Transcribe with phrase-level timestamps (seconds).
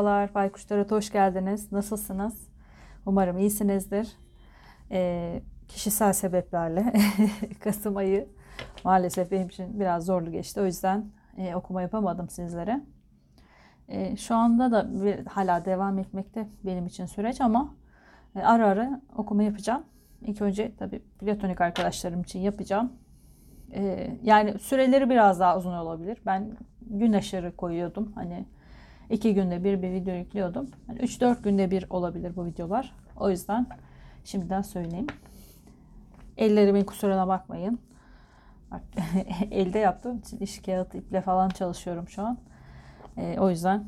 [0.00, 1.72] Merhabalar Baykuşlara hoş geldiniz.
[1.72, 2.48] Nasılsınız?
[3.06, 4.08] Umarım iyisinizdir.
[4.90, 6.92] Ee, kişisel sebeplerle
[7.60, 8.28] Kasım ayı
[8.84, 10.60] maalesef benim için biraz zorlu geçti.
[10.60, 11.04] O yüzden
[11.36, 12.80] e, okuma yapamadım sizlere.
[13.88, 17.74] E, şu anda da bir, hala devam etmekte benim için süreç ama
[18.36, 19.84] e, ara ara okuma yapacağım.
[20.22, 22.92] İlk önce tabii platonik arkadaşlarım için yapacağım.
[23.74, 26.18] E, yani süreleri biraz daha uzun olabilir.
[26.26, 28.12] Ben gün aşırı koyuyordum.
[28.14, 28.46] Hani
[29.10, 30.70] iki günde bir bir video yüklüyordum.
[30.88, 32.94] Yani 3-4 günde bir olabilir bu videolar.
[33.16, 33.66] O yüzden
[34.24, 35.06] şimdiden söyleyeyim.
[36.36, 37.78] Ellerimin kusuruna bakmayın.
[38.70, 38.82] Bak,
[39.50, 42.38] elde yaptığım için iş kağıt iple falan çalışıyorum şu an.
[43.16, 43.84] E, o yüzden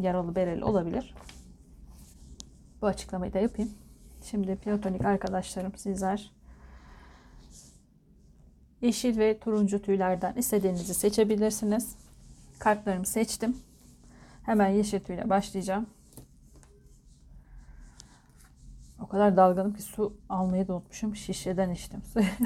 [0.00, 1.14] yaralı bereli olabilir.
[2.82, 3.70] Bu açıklamayı da yapayım.
[4.22, 6.32] Şimdi platonik arkadaşlarım sizler
[8.80, 11.96] yeşil ve turuncu tüylerden istediğinizi seçebilirsiniz.
[12.58, 13.56] Kartlarımı seçtim.
[14.42, 15.86] Hemen yeşil başlayacağım.
[19.00, 21.16] O kadar dalgınım ki su almayı da unutmuşum.
[21.16, 22.26] Şişeden içtim suyu.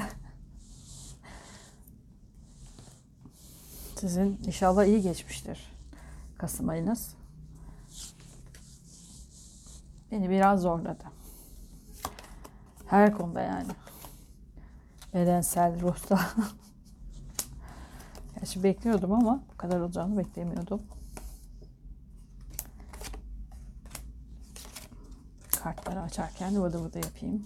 [3.95, 5.71] Sizin inşallah iyi geçmiştir
[6.37, 7.15] Kasım ayınız.
[10.11, 11.03] Beni biraz zorladı.
[12.87, 13.71] Her konuda yani.
[15.13, 16.17] Bedensel, ruhsal.
[18.35, 20.81] Gerçi bekliyordum ama bu kadar olacağını beklemiyordum.
[25.67, 27.45] Kartları açarken vıdı vıdı yapayım.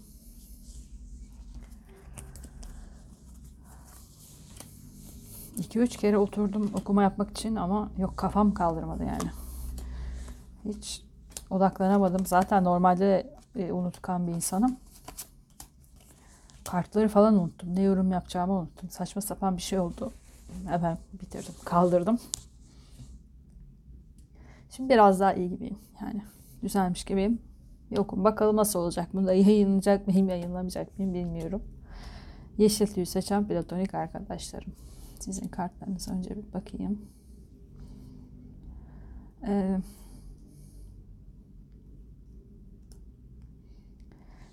[5.58, 9.32] İki üç kere oturdum okuma yapmak için ama yok kafam kaldırmadı yani.
[10.66, 11.02] Hiç
[11.50, 12.26] odaklanamadım.
[12.26, 14.78] Zaten normalde e, unutkan bir insanım.
[16.66, 17.76] Kartları falan unuttum.
[17.76, 18.90] Ne yorum yapacağımı unuttum.
[18.90, 20.14] Saçma sapan bir şey oldu.
[20.68, 21.54] Hemen bitirdim.
[21.66, 22.20] Kaldırdım.
[24.70, 25.80] Şimdi biraz daha iyi gibiyim.
[26.02, 26.24] Yani
[26.64, 27.51] düzelmiş gibiyim.
[27.92, 28.24] Yokum.
[28.24, 29.10] Bakalım nasıl olacak.
[29.14, 31.64] Bunda yayınlanacak mıyım, yayınlamayacak mıyım bilmiyorum.
[32.58, 34.74] Yeşil tüyü seçen platonik arkadaşlarım.
[35.20, 37.02] Sizin kartlarınıza önce bir bakayım.
[39.48, 39.78] Ee,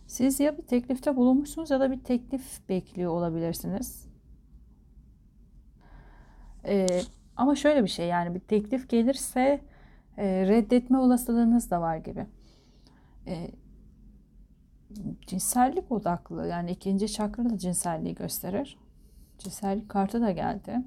[0.07, 4.09] siz ya bir teklifte bulunmuşsunuz ya da bir teklif bekliyor olabilirsiniz.
[6.65, 6.87] Ee,
[7.37, 9.61] ama şöyle bir şey yani bir teklif gelirse
[10.17, 12.27] e, reddetme olasılığınız da var gibi.
[13.29, 13.51] E,
[15.27, 18.79] cinsellik odaklı yani ikinci çakra da cinselliği gösterir.
[19.39, 20.83] Cinsellik kartı da geldi.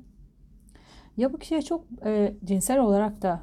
[1.17, 3.41] Ya bu kişiye çok e, cinsel olarak da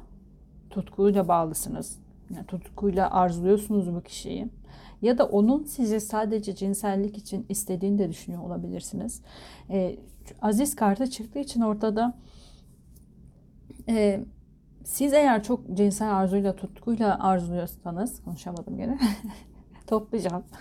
[0.69, 1.99] tutkuyla bağlısınız.
[2.35, 4.47] Yani tutkuyla arzuluyorsunuz bu kişiyi.
[5.01, 9.21] Ya da onun sizi sadece cinsellik için istediğini de düşünüyor olabilirsiniz.
[9.69, 9.95] E,
[10.41, 12.17] aziz kartı çıktığı için ortada
[13.87, 14.25] e,
[14.89, 18.99] siz eğer çok cinsel arzuyla, tutkuyla arzuluyorsanız, konuşamadım gene,
[19.87, 20.43] toplayacağım.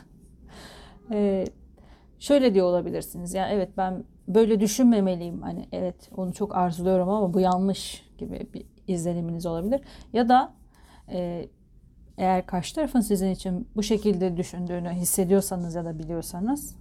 [1.12, 1.44] Ee,
[2.18, 3.34] şöyle diyor olabilirsiniz.
[3.34, 5.42] Yani evet ben böyle düşünmemeliyim.
[5.42, 9.80] Hani evet onu çok arzuluyorum ama bu yanlış gibi bir izleniminiz olabilir.
[10.12, 10.52] Ya da
[11.10, 11.48] e,
[12.18, 16.76] eğer karşı tarafın sizin için bu şekilde düşündüğünü hissediyorsanız ya da biliyorsanız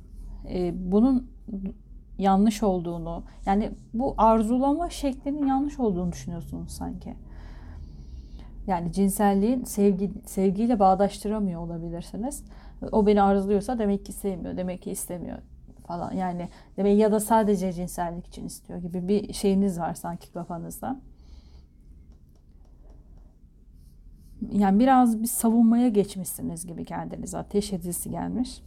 [0.50, 1.32] e, bunun
[2.18, 7.16] yanlış olduğunu yani bu arzulama şeklinin yanlış olduğunu düşünüyorsunuz sanki.
[8.68, 12.44] Yani cinselliğin sevgi, sevgiyle bağdaştıramıyor olabilirsiniz.
[12.92, 15.38] O beni arzuluyorsa demek ki sevmiyor, demek ki istemiyor
[15.88, 16.12] falan.
[16.12, 21.02] Yani demek ya da sadece cinsellik için istiyor gibi bir şeyiniz var sanki kafanızda.
[24.52, 27.38] Yani biraz bir savunmaya geçmişsiniz gibi kendinize.
[27.38, 28.62] Ateş edilisi gelmiş.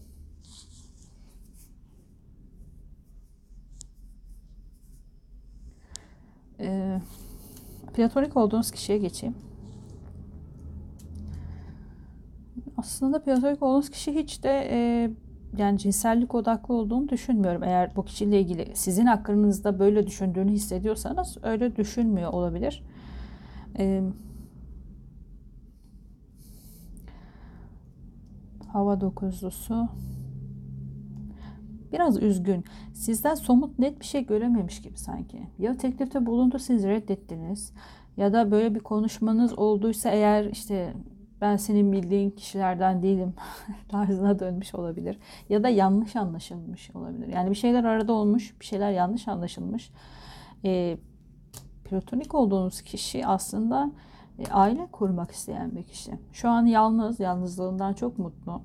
[6.61, 7.01] Ee,
[7.95, 9.50] platonik olduğunuz kişiye geçeyim.
[12.81, 15.11] Aslında platonik olduğunuz kişi hiç de e,
[15.57, 17.63] yani cinsellik odaklı olduğunu düşünmüyorum.
[17.63, 22.83] Eğer bu kişiyle ilgili sizin hakkınızda böyle düşündüğünü hissediyorsanız öyle düşünmüyor olabilir.
[23.79, 24.03] E,
[28.73, 29.89] hava dokuzlusu
[31.93, 32.65] biraz üzgün.
[32.95, 35.47] Sizden somut net bir şey görememiş gibi sanki.
[35.59, 37.73] Ya teklifte bulundu siz reddettiniz
[38.17, 40.95] ya da böyle bir konuşmanız olduysa eğer işte
[41.41, 43.35] ben senin bildiğin kişilerden değilim
[43.89, 45.19] tarzına dönmüş olabilir.
[45.49, 47.27] Ya da yanlış anlaşılmış olabilir.
[47.27, 49.91] Yani bir şeyler arada olmuş, bir şeyler yanlış anlaşılmış.
[50.65, 50.99] E,
[51.85, 53.93] platonik olduğunuz kişi aslında
[54.39, 56.13] e, aile kurmak isteyen bir kişi.
[56.33, 58.63] Şu an yalnız, yalnızlığından çok mutlu.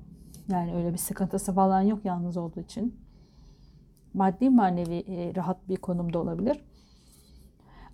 [0.48, 2.96] Yani öyle bir sıkıntısı falan yok yalnız olduğu için.
[4.14, 6.60] Maddi manevi e, rahat bir konumda olabilir.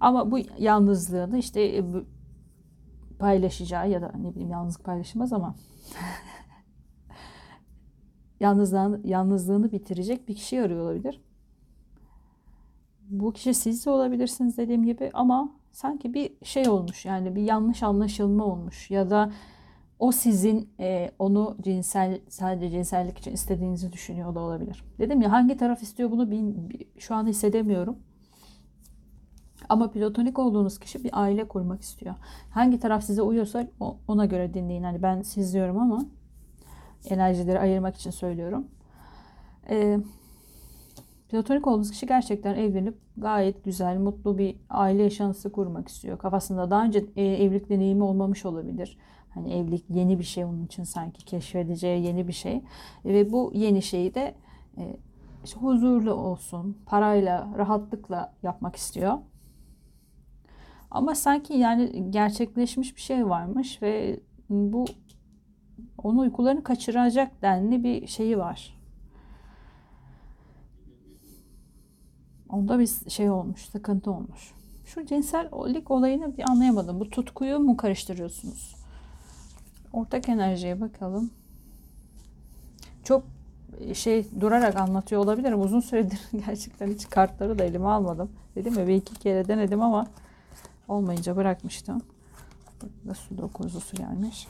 [0.00, 1.84] Ama bu yalnızlığını işte e,
[3.22, 5.54] paylaşacağı ya da ne bileyim yalnızlık paylaşılmaz ama
[8.40, 11.20] yalnızlığını, yalnızlığını bitirecek bir kişi arıyor olabilir.
[13.08, 17.82] Bu kişi siz de olabilirsiniz dediğim gibi ama sanki bir şey olmuş yani bir yanlış
[17.82, 19.32] anlaşılma olmuş ya da
[19.98, 24.84] o sizin e, onu cinsel sadece cinsellik için istediğinizi düşünüyor da olabilir.
[24.98, 27.98] Dedim ya hangi taraf istiyor bunu bin, şu an hissedemiyorum.
[29.68, 32.14] Ama platonik olduğunuz kişi bir aile kurmak istiyor.
[32.50, 33.68] Hangi taraf size uyuyorsa
[34.08, 34.82] ona göre dinleyin.
[34.82, 36.04] Hani ben siz diyorum ama
[37.10, 38.66] enerjileri ayırmak için söylüyorum.
[39.70, 39.98] Ee,
[41.28, 46.18] platonik olduğunuz kişi gerçekten evlenip gayet güzel, mutlu bir aile yaşantısı kurmak istiyor.
[46.18, 48.98] Kafasında daha önce e, evlilik deneyimi olmamış olabilir.
[49.34, 52.62] Hani evlilik yeni bir şey onun için sanki keşfedeceği yeni bir şey.
[53.04, 54.34] Ve bu yeni şeyi de
[54.78, 54.96] e,
[55.44, 59.18] işte huzurlu olsun, parayla, rahatlıkla yapmak istiyor.
[60.92, 64.84] Ama sanki yani gerçekleşmiş bir şey varmış ve bu
[65.98, 68.78] onun uykularını kaçıracak denli bir şeyi var.
[72.48, 74.52] Onda bir şey olmuş, sıkıntı olmuş.
[74.84, 77.00] Şu cinsellik olayını bir anlayamadım.
[77.00, 78.76] Bu tutkuyu mu karıştırıyorsunuz?
[79.92, 81.30] Ortak enerjiye bakalım.
[83.04, 83.24] Çok
[83.94, 85.60] şey durarak anlatıyor olabilirim.
[85.60, 88.30] Uzun süredir gerçekten hiç kartları da elime almadım.
[88.56, 90.06] Dedim ya bir iki kere denedim ama
[90.92, 92.02] olmayınca bırakmıştım.
[92.82, 94.48] Burada su dokuzusu gelmiş.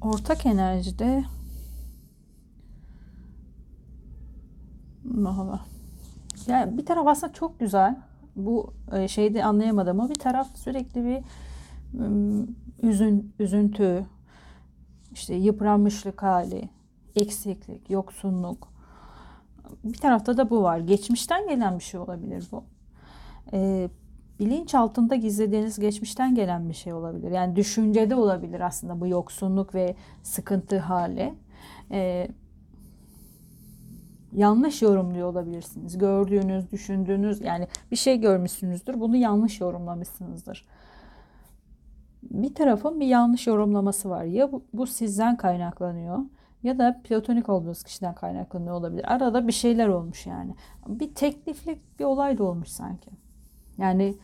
[0.00, 1.24] Ortak enerjide
[5.26, 5.64] Allah.
[6.46, 7.96] Yani bir taraf aslında çok güzel.
[8.36, 11.24] Bu e, şeyde anlayamadım ama bir taraf sürekli bir
[12.82, 14.06] üzün, üzüntü,
[15.12, 16.68] işte yıpranmışlık hali,
[17.18, 18.68] eksiklik, yoksunluk.
[19.84, 20.78] Bir tarafta da bu var.
[20.78, 22.64] Geçmişten gelen bir şey olabilir bu.
[23.52, 23.88] Ee,
[24.40, 27.30] bilinç altında gizlediğiniz geçmişten gelen bir şey olabilir.
[27.30, 31.34] Yani düşüncede olabilir aslında bu yoksunluk ve sıkıntı hali.
[31.90, 32.28] Ee,
[34.32, 35.98] yanlış yorumluyor olabilirsiniz.
[35.98, 39.00] Gördüğünüz, düşündüğünüz yani bir şey görmüşsünüzdür.
[39.00, 40.66] Bunu yanlış yorumlamışsınızdır.
[42.22, 44.24] Bir tarafın bir yanlış yorumlaması var.
[44.24, 46.18] Ya bu, bu sizden kaynaklanıyor
[46.62, 49.14] ya da platonik olduğunuz kişiden kaynaklanıyor olabilir.
[49.14, 50.54] Arada bir şeyler olmuş yani.
[50.88, 53.10] Bir tekliflik bir olay da olmuş sanki.
[53.78, 54.14] Yani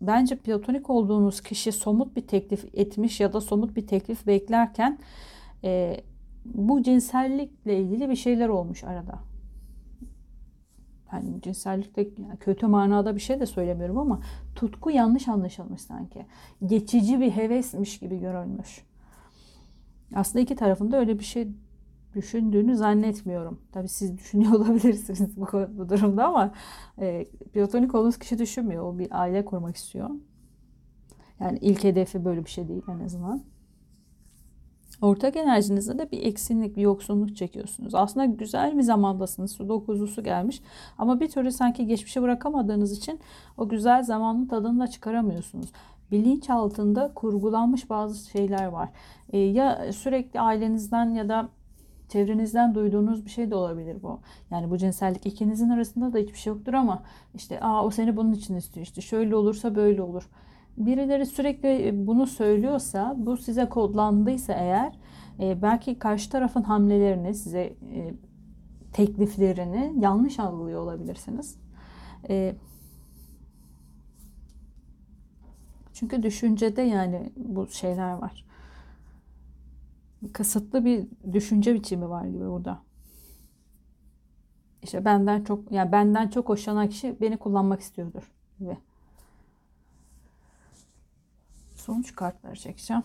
[0.00, 4.98] bence platonik olduğunuz kişi somut bir teklif etmiş ya da somut bir teklif beklerken
[5.64, 6.00] e,
[6.44, 9.18] bu cinsellikle ilgili bir şeyler olmuş arada.
[11.12, 14.20] Yani cinsellikte yani kötü manada bir şey de söylemiyorum ama
[14.54, 16.26] tutku yanlış anlaşılmış sanki.
[16.66, 18.84] Geçici bir hevesmiş gibi görülmüş.
[20.14, 21.48] Aslında iki tarafında öyle bir şey
[22.14, 23.60] düşündüğünü zannetmiyorum.
[23.72, 25.46] Tabii siz düşünüyor olabilirsiniz bu,
[25.78, 26.52] bu durumda ama
[27.00, 28.84] e, platonik olduğunuz kişi düşünmüyor.
[28.84, 30.10] O bir aile kurmak istiyor.
[31.40, 33.42] Yani ilk hedefi böyle bir şey değil en azından.
[35.02, 37.94] Ortak enerjinizde de bir eksinlik, bir yoksunluk çekiyorsunuz.
[37.94, 39.52] Aslında güzel bir zamandasınız.
[39.52, 40.62] Su dokuzusu gelmiş.
[40.98, 43.20] Ama bir türlü sanki geçmişe bırakamadığınız için
[43.56, 45.72] o güzel zamanın tadını da çıkaramıyorsunuz
[46.10, 48.88] bilinç altında kurgulanmış bazı şeyler var.
[49.32, 51.48] E, ya sürekli ailenizden ya da
[52.08, 54.20] çevrenizden duyduğunuz bir şey de olabilir bu.
[54.50, 57.02] Yani bu cinsellik ikinizin arasında da hiçbir şey yoktur ama
[57.34, 60.28] işte aa o seni bunun için istiyor işte şöyle olursa böyle olur.
[60.76, 64.92] Birileri sürekli e, bunu söylüyorsa bu size kodlandıysa eğer
[65.40, 68.14] e, belki karşı tarafın hamlelerini size e,
[68.92, 71.58] tekliflerini yanlış algılıyor olabilirsiniz.
[72.28, 72.54] E,
[75.94, 78.44] çünkü düşüncede yani bu şeyler var
[80.32, 82.82] kısıtlı bir düşünce biçimi var gibi burada.
[84.82, 88.78] İşte benden çok yani benden çok hoşlanan kişi beni kullanmak istiyordur gibi.
[91.74, 93.02] Sonuç kartları çekeceğim.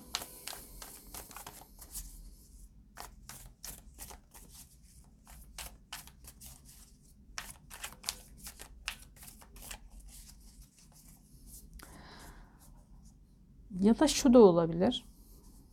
[13.79, 15.05] Ya da şu da olabilir.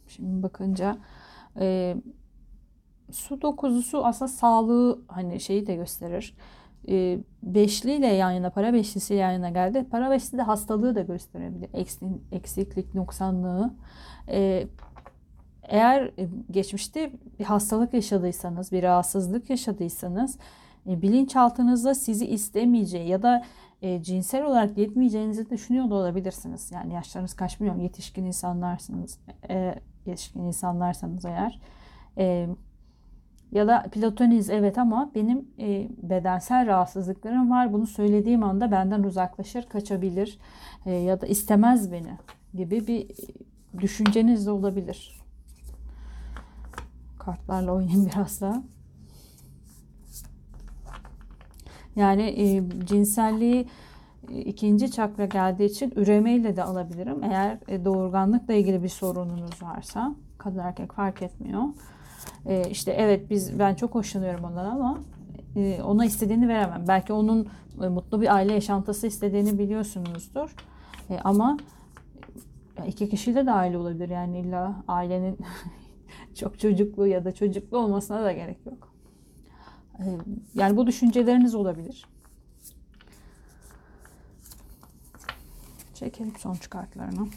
[0.09, 0.99] Şimdi bakınca
[1.57, 1.97] e,
[3.11, 6.35] su dokuzusu aslında sağlığı hani şeyi de gösterir.
[6.89, 9.87] E, beşli ile yan yana para beşlisi yan yana geldi.
[9.91, 11.71] Para beşlisi de hastalığı da gösterebilir.
[11.75, 13.75] Eksin, eksiklik, noksanlığı.
[14.29, 14.67] E,
[15.63, 16.11] eğer
[16.51, 20.39] geçmişte bir hastalık yaşadıysanız, bir rahatsızlık yaşadıysanız
[20.89, 23.43] e, bilinçaltınızda sizi istemeyeceği ya da
[23.83, 26.73] e, cinsel olarak yetmeyeceğinizi düşünüyor da olabilirsiniz.
[26.73, 29.19] Yani yaşlarınız kaç bilmiyorum yetişkin insanlarsınız.
[29.51, 29.75] E,
[30.07, 31.61] yetişkin insanlarsanız eğer
[32.19, 32.49] e,
[33.53, 37.73] Ya da platoniz evet ama benim e, bedensel rahatsızlıklarım var.
[37.73, 40.39] Bunu söylediğim anda benden uzaklaşır, kaçabilir
[40.87, 42.19] e, ya da istemez beni
[42.55, 43.07] gibi bir
[43.81, 45.21] düşünceniz de olabilir.
[47.19, 48.63] Kartlarla oynayayım biraz daha.
[51.97, 53.67] Yani e, cinselliği
[54.31, 57.23] ikinci çakra geldiği için üremeyle de alabilirim.
[57.23, 61.63] Eğer e, doğurganlıkla ilgili bir sorununuz varsa kadın erkek fark etmiyor.
[62.47, 64.99] E, işte evet biz ben çok hoşlanıyorum ondan ama
[65.57, 66.85] e, ona istediğini veremem.
[66.89, 67.49] Belki onun
[67.83, 70.55] e, mutlu bir aile yaşantısı istediğini biliyorsunuzdur.
[71.11, 71.57] E, ama
[72.87, 74.09] iki kişiyle de aile olabilir.
[74.09, 75.39] Yani illa ailenin
[76.35, 78.96] çok çocuklu ya da çocuklu olmasına da gerek yok.
[79.99, 80.05] E,
[80.55, 82.07] yani bu düşünceleriniz olabilir.
[85.95, 87.29] Çekelim sonuç kartlarını.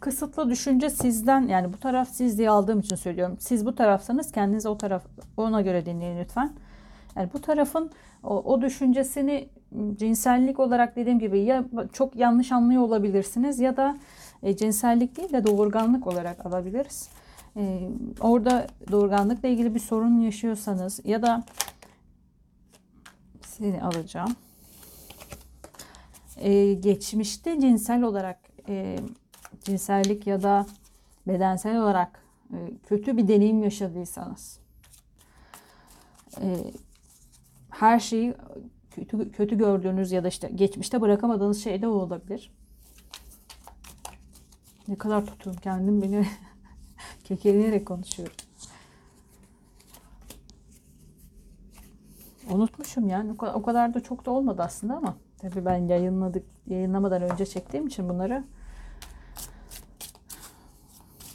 [0.00, 3.36] Kısıtlı düşünce sizden yani bu taraf siz diye aldığım için söylüyorum.
[3.40, 6.52] Siz bu tarafsanız kendinize o taraf ona göre dinleyin lütfen.
[7.16, 7.90] Yani bu tarafın
[8.22, 9.48] o, o düşüncesini
[9.96, 13.96] cinsellik olarak dediğim gibi ya çok yanlış anlıyor olabilirsiniz ya da
[14.42, 17.08] e, cinsellik değil de doğurganlık olarak alabiliriz.
[17.56, 17.88] E,
[18.20, 21.44] orada doğurganlıkla ilgili bir sorun yaşıyorsanız ya da
[23.42, 24.36] seni alacağım.
[26.36, 28.38] E, geçmişte cinsel olarak
[28.68, 28.98] e,
[29.64, 30.66] cinsellik ya da
[31.26, 32.20] bedensel olarak
[32.52, 34.58] e, kötü bir deneyim yaşadıysanız
[36.40, 36.56] e,
[37.70, 38.34] her şeyi
[38.90, 42.52] kötü, kötü gördüğünüz ya da işte geçmişte bırakamadığınız şey de olabilir.
[44.88, 46.26] Ne kadar tutuyorum kendim beni
[47.24, 48.36] kekeleyerek konuşuyorum.
[52.50, 57.46] Unutmuşum yani o kadar da çok da olmadı aslında ama tabii ben yayınladık yayınlamadan önce
[57.46, 58.44] çektiğim için bunları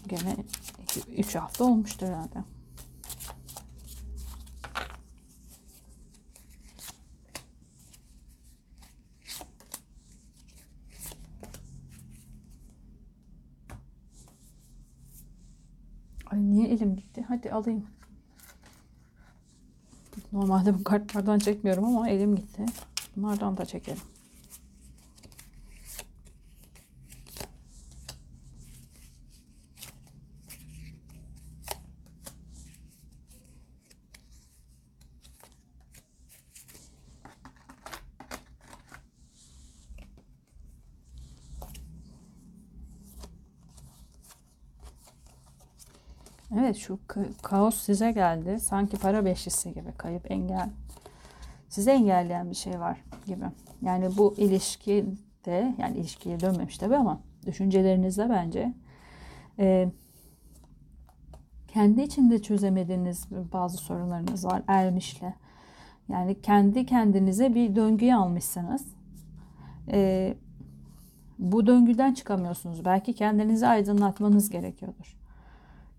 [0.08, 0.36] gene
[1.17, 2.43] 3 hafta olmuştur herhalde.
[16.32, 17.21] Ay niye elim gitti?
[17.32, 17.86] Hadi alayım.
[20.32, 22.66] Normalde bu kartlardan çekmiyorum ama elim gitti.
[23.16, 24.02] Bunlardan da çekelim.
[46.60, 47.00] Evet şu
[47.41, 48.60] kaos size geldi.
[48.60, 50.70] Sanki para beşlisi gibi kayıp engel.
[51.70, 53.46] Size engelleyen bir şey var gibi.
[53.81, 58.74] Yani bu ilişkide yani ilişkiye dönmemiş tabii ama düşüncelerinizde bence
[59.60, 59.91] e,
[61.67, 65.34] kendi içinde çözemediğiniz bazı sorunlarınız var ermişle.
[66.10, 68.86] Yani kendi kendinize bir döngüye almışsınız.
[69.91, 70.34] E,
[71.39, 72.86] bu döngüden çıkamıyorsunuz.
[72.86, 75.21] Belki kendinizi aydınlatmanız gerekiyordur.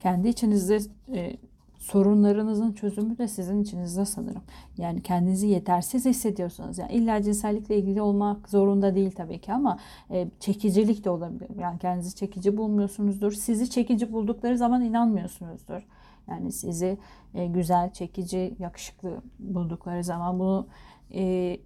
[0.02, 0.78] Kendi içinizde
[1.14, 1.36] e,
[1.78, 4.42] sorunlarınızın çözümü de sizin içinizde sanırım.
[4.78, 9.78] Yani kendinizi yetersiz hissediyorsanız yani illa cinsellikle ilgili olmak zorunda değil tabii ki ama
[10.10, 11.56] e, çekicilik de olabilir.
[11.58, 13.32] Yani kendinizi çekici bulmuyorsunuzdur.
[13.32, 15.86] Sizi çekici buldukları zaman inanmıyorsunuzdur.
[16.28, 16.98] Yani sizi
[17.34, 20.66] e, güzel, çekici, yakışıklı buldukları zaman bunu
[21.14, 21.56] e,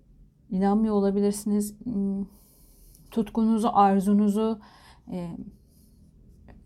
[0.50, 1.75] inanmıyor olabilirsiniz.
[1.85, 2.25] Hmm,
[3.11, 4.61] tutkunuzu, arzunuzu
[5.12, 5.28] e,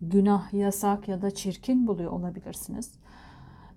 [0.01, 2.91] günah, yasak ya da çirkin buluyor olabilirsiniz.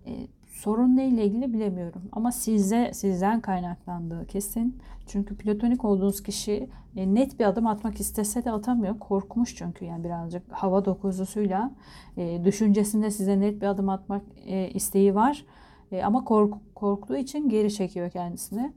[0.06, 4.78] E, sorun neyle ilgili bilemiyorum ama size sizden kaynaklandığı kesin.
[5.06, 8.98] Çünkü platonik olduğunuz kişi e, net bir adım atmak istese de atamıyor.
[8.98, 11.70] Korkmuş çünkü yani birazcık hava dokuzusuyla
[12.16, 15.44] e, düşüncesinde size net bir adım atmak e, isteği var.
[15.92, 18.72] E, ama kork, korktuğu için geri çekiyor kendisini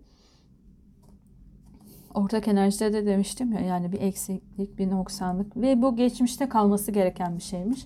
[2.14, 7.38] ortak enerjide de demiştim ya yani bir eksiklik, bir noksanlık ve bu geçmişte kalması gereken
[7.38, 7.86] bir şeymiş.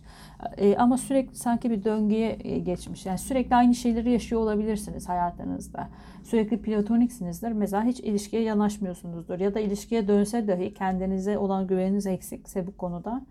[0.58, 3.06] E, ama sürekli sanki bir döngüye e, geçmiş.
[3.06, 5.90] Yani sürekli aynı şeyleri yaşıyor olabilirsiniz hayatınızda.
[6.24, 7.52] Sürekli platoniksinizdir.
[7.52, 13.22] Mesela hiç ilişkiye yanaşmıyorsunuzdur ya da ilişkiye dönse dahi kendinize olan güveniniz eksikse bu konuda.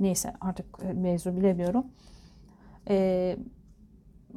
[0.00, 1.86] Neyse artık e, mevzu bilemiyorum.
[2.90, 3.36] Eee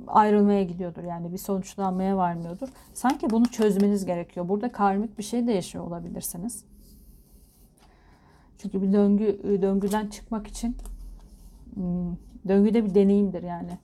[0.08, 1.04] ayrılmaya gidiyordur.
[1.04, 2.70] Yani bir sonuçlanmaya varmıyordur.
[2.94, 4.50] Sanki bunu çözmeniz gerekiyor.
[4.50, 6.66] Burada karmik bir şey de yaşıyor olabilirsiniz.
[8.58, 10.78] Çünkü bir döngü döngüden çıkmak için
[11.74, 12.16] hmm,
[12.48, 13.78] döngüde bir deneyimdir yani.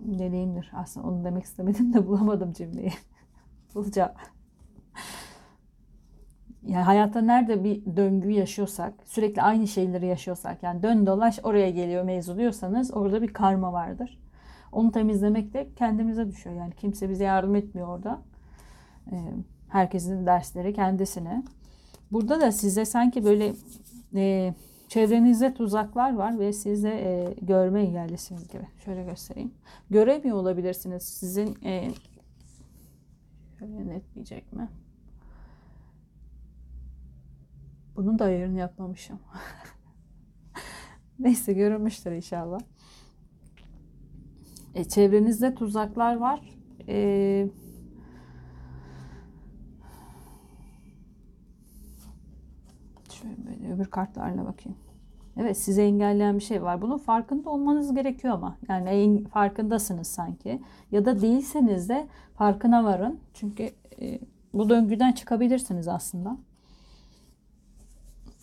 [0.00, 0.70] Deneyimdir.
[0.74, 2.92] Aslında onu demek istemedim de bulamadım cümleyi.
[3.74, 4.12] Bulacağım.
[6.66, 12.04] yani hayatta nerede bir döngü yaşıyorsak, sürekli aynı şeyleri yaşıyorsak, yani dön dolaş oraya geliyor
[12.04, 12.32] mevzu
[12.92, 14.18] orada bir karma vardır.
[14.72, 16.56] Onu temizlemek de kendimize düşüyor.
[16.56, 18.22] Yani kimse bize yardım etmiyor orada.
[19.12, 19.16] Ee,
[19.68, 21.42] herkesin dersleri kendisine.
[22.12, 23.52] Burada da size sanki böyle
[24.14, 24.54] e,
[24.88, 28.66] çevrenizde tuzaklar var ve siz de e, görme engellisiniz gibi.
[28.84, 29.54] Şöyle göstereyim.
[29.90, 31.02] Göremiyor olabilirsiniz.
[31.02, 31.90] Sizin e,
[33.58, 34.68] şöyle netleyecek mi?
[37.96, 39.18] Bunun da ayarını yapmamışım.
[41.18, 42.60] Neyse görünmüştür inşallah.
[44.78, 46.40] E, çevrenizde tuzaklar var.
[46.88, 47.48] E,
[53.12, 54.78] şöyle böyle öbür kartlarla bakayım.
[55.36, 56.82] Evet size engelleyen bir şey var.
[56.82, 58.58] Bunun farkında olmanız gerekiyor ama.
[58.68, 60.62] Yani farkındasınız sanki.
[60.92, 63.20] Ya da değilseniz de farkına varın.
[63.34, 63.70] Çünkü
[64.00, 64.20] e,
[64.54, 66.38] bu döngüden çıkabilirsiniz aslında.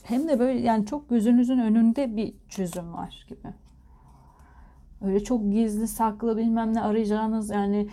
[0.03, 3.64] Hem de böyle yani çok gözünüzün önünde bir çözüm var gibi.
[5.01, 7.87] Öyle çok gizli saklı bilmem ne arayacağınız yani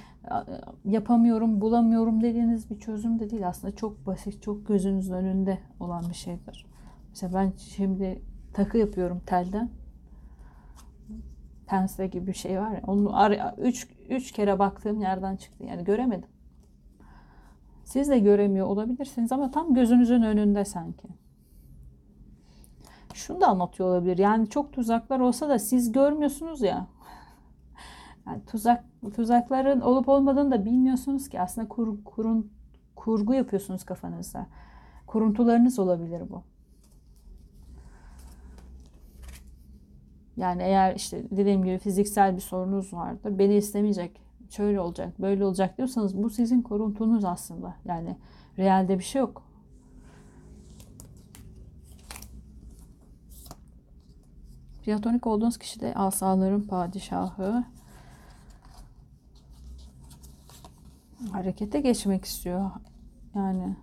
[0.84, 6.14] yapamıyorum bulamıyorum dediğiniz bir çözüm de değil aslında çok basit çok gözünüzün önünde olan bir
[6.14, 6.66] şeydir.
[7.08, 9.70] Mesela ben şimdi takı yapıyorum telden.
[11.66, 12.82] Pense gibi bir şey var ya.
[12.86, 13.14] Onu
[13.58, 15.64] üç, üç kere baktığım yerden çıktı.
[15.64, 16.28] Yani göremedim.
[17.84, 21.08] Siz de göremiyor olabilirsiniz ama tam gözünüzün önünde sanki.
[23.14, 24.18] Şunu da anlatıyor olabilir.
[24.18, 26.86] Yani çok tuzaklar olsa da siz görmüyorsunuz ya.
[28.26, 31.40] Yani tuzak tuzakların olup olmadığını da bilmiyorsunuz ki.
[31.40, 32.52] Aslında kur, kurun,
[32.96, 34.46] kurgu yapıyorsunuz kafanızda.
[35.06, 36.42] Kuruntularınız olabilir bu.
[40.36, 43.38] Yani eğer işte dediğim gibi fiziksel bir sorunuz vardır.
[43.38, 47.74] Beni istemeyecek, şöyle olacak, böyle olacak diyorsanız bu sizin koruntunuz aslında.
[47.84, 48.16] Yani
[48.58, 49.42] realde bir şey yok.
[54.84, 57.64] Platonik olduğunuz kişi de asaların padişahı.
[61.32, 62.70] Harekete geçmek istiyor.
[63.34, 63.76] Yani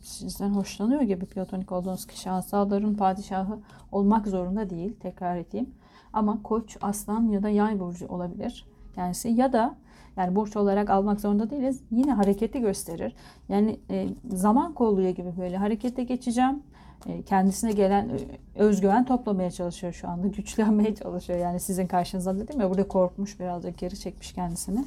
[0.00, 3.58] sizden hoşlanıyor gibi platonik olduğunuz kişi asaların padişahı
[3.92, 4.96] olmak zorunda değil.
[5.00, 5.74] Tekrar edeyim.
[6.12, 8.66] Ama koç, aslan ya da yay burcu olabilir.
[8.94, 9.76] Kendisi ya da
[10.16, 11.80] yani burç olarak almak zorunda değiliz.
[11.90, 13.14] Yine hareketi gösterir.
[13.48, 16.62] Yani e, zaman kolluyor gibi böyle harekete geçeceğim.
[17.06, 18.18] E, kendisine gelen e,
[18.58, 20.26] özgüven toplamaya çalışıyor şu anda.
[20.36, 21.38] Güçlenmeye çalışıyor.
[21.38, 24.84] Yani sizin karşınızda dedim ya burada korkmuş birazcık geri çekmiş kendisini.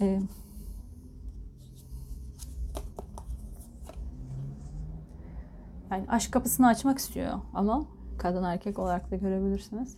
[0.00, 0.20] E,
[5.90, 7.86] yani aşk kapısını açmak istiyor ama
[8.18, 9.96] kadın erkek olarak da görebilirsiniz.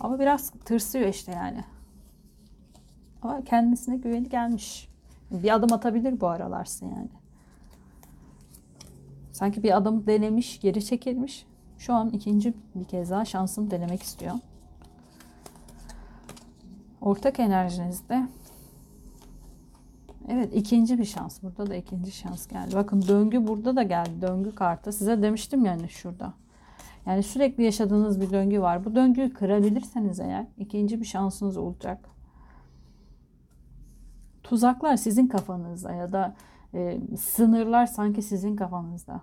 [0.00, 1.64] Ama biraz tırsıyor işte yani.
[3.22, 4.88] Ama kendisine güveni gelmiş.
[5.30, 7.23] Bir adım atabilir bu aralarsa yani.
[9.34, 11.46] Sanki bir adım denemiş, geri çekilmiş.
[11.78, 14.34] Şu an ikinci bir kez daha şansını denemek istiyor.
[17.00, 18.28] Ortak enerjinizde
[20.28, 21.42] Evet ikinci bir şans.
[21.42, 22.74] Burada da ikinci şans geldi.
[22.74, 24.22] Bakın döngü burada da geldi.
[24.22, 24.92] Döngü kartı.
[24.92, 26.34] Size demiştim yani şurada.
[27.06, 28.84] Yani sürekli yaşadığınız bir döngü var.
[28.84, 31.98] Bu döngüyü kırabilirseniz eğer ikinci bir şansınız olacak.
[34.42, 36.34] Tuzaklar sizin kafanızda ya da
[36.74, 39.20] e, sınırlar sanki sizin kafanızda.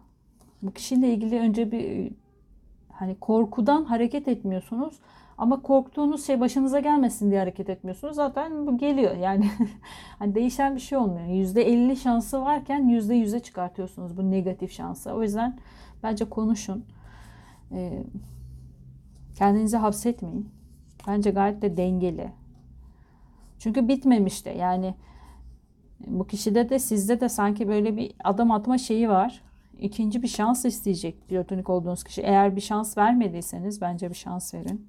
[0.62, 2.12] Bu kişiyle ilgili önce bir
[2.92, 5.00] hani korkudan hareket etmiyorsunuz.
[5.38, 8.16] Ama korktuğunuz şey başınıza gelmesin diye hareket etmiyorsunuz.
[8.16, 9.16] Zaten bu geliyor.
[9.16, 9.50] Yani
[10.20, 11.28] hani değişen bir şey olmuyor.
[11.28, 15.12] %50 şansı varken %100'e çıkartıyorsunuz bu negatif şansı.
[15.12, 15.58] O yüzden
[16.04, 16.86] bence konuşun.
[17.72, 18.04] Ee,
[19.36, 20.50] kendinizi hapsetmeyin.
[21.08, 22.32] Bence gayet de dengeli.
[23.60, 24.96] Çünkü bitmemiş de yani
[26.08, 29.42] bu kişide de sizde de sanki böyle bir adım atma şeyi var.
[29.80, 32.22] İkinci bir şans isteyecek platonik olduğunuz kişi.
[32.22, 34.88] Eğer bir şans vermediyseniz bence bir şans verin.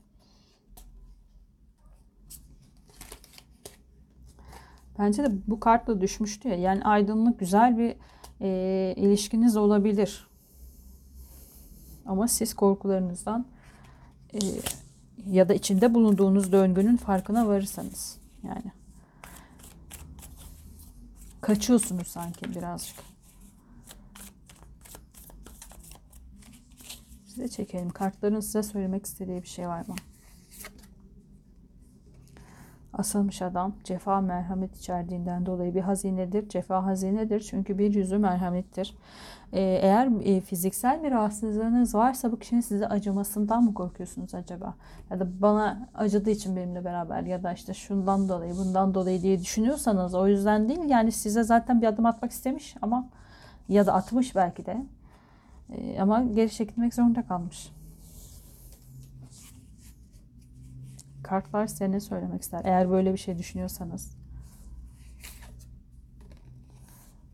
[4.98, 6.57] Bence de bu kartla düşmüştü ya.
[6.57, 7.96] Yani aydınlık güzel bir
[8.40, 10.29] e, ilişkiniz olabilir.
[12.07, 13.46] Ama siz korkularınızdan
[14.35, 14.38] e,
[15.27, 18.72] ya da içinde bulunduğunuz döngünün farkına varırsanız yani
[21.42, 22.96] kaçıyorsunuz sanki birazcık.
[27.26, 27.90] Size çekelim.
[27.90, 29.94] Kartların size söylemek istediği bir şey var mı?
[32.92, 36.48] Asılmış adam cefa merhamet içerdiğinden dolayı bir hazinedir.
[36.48, 38.94] Cefa hazinedir çünkü bir yüzü merhamettir.
[39.52, 44.74] Ee, eğer e, fiziksel bir rahatsızlığınız varsa bu kişinin size acımasından mı korkuyorsunuz acaba?
[45.11, 49.40] Ya da bana acıdığı için benimle beraber ya da işte şundan dolayı bundan dolayı diye
[49.40, 50.88] düşünüyorsanız o yüzden değil.
[50.88, 53.09] Yani size zaten bir adım atmak istemiş ama
[53.68, 54.87] ya da atmış belki de.
[55.72, 57.72] E, ama geri çekilmek zorunda kalmış.
[61.22, 62.61] Kartlar size ne söylemek ister?
[62.64, 64.16] Eğer böyle bir şey düşünüyorsanız.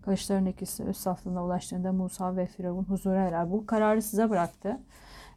[0.02, 3.50] Kılıçların ikisi öz saflığına ulaştığında Musa ve Firavun huzura erer.
[3.50, 4.78] Bu kararı size bıraktı.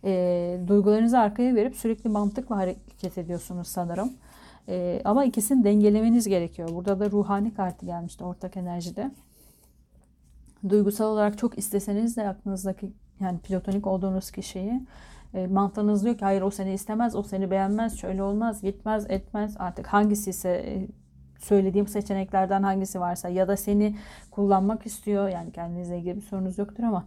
[0.03, 4.13] E, duygularınızı arkaya verip sürekli mantıkla hareket ediyorsunuz sanırım.
[4.67, 6.69] E, ama ikisini dengelemeniz gerekiyor.
[6.73, 9.11] Burada da ruhani kartı gelmişti ortak enerjide.
[10.69, 14.81] Duygusal olarak çok isteseniz de aklınızdaki yani platonik olduğunuz kişiyi
[15.33, 19.55] e, mantığınız diyor ki hayır o seni istemez, o seni beğenmez, şöyle olmaz, gitmez, etmez
[19.59, 20.87] artık hangisi ise e,
[21.39, 23.95] söylediğim seçeneklerden hangisi varsa ya da seni
[24.31, 27.05] kullanmak istiyor yani kendinizle ilgili bir sorunuz yoktur ama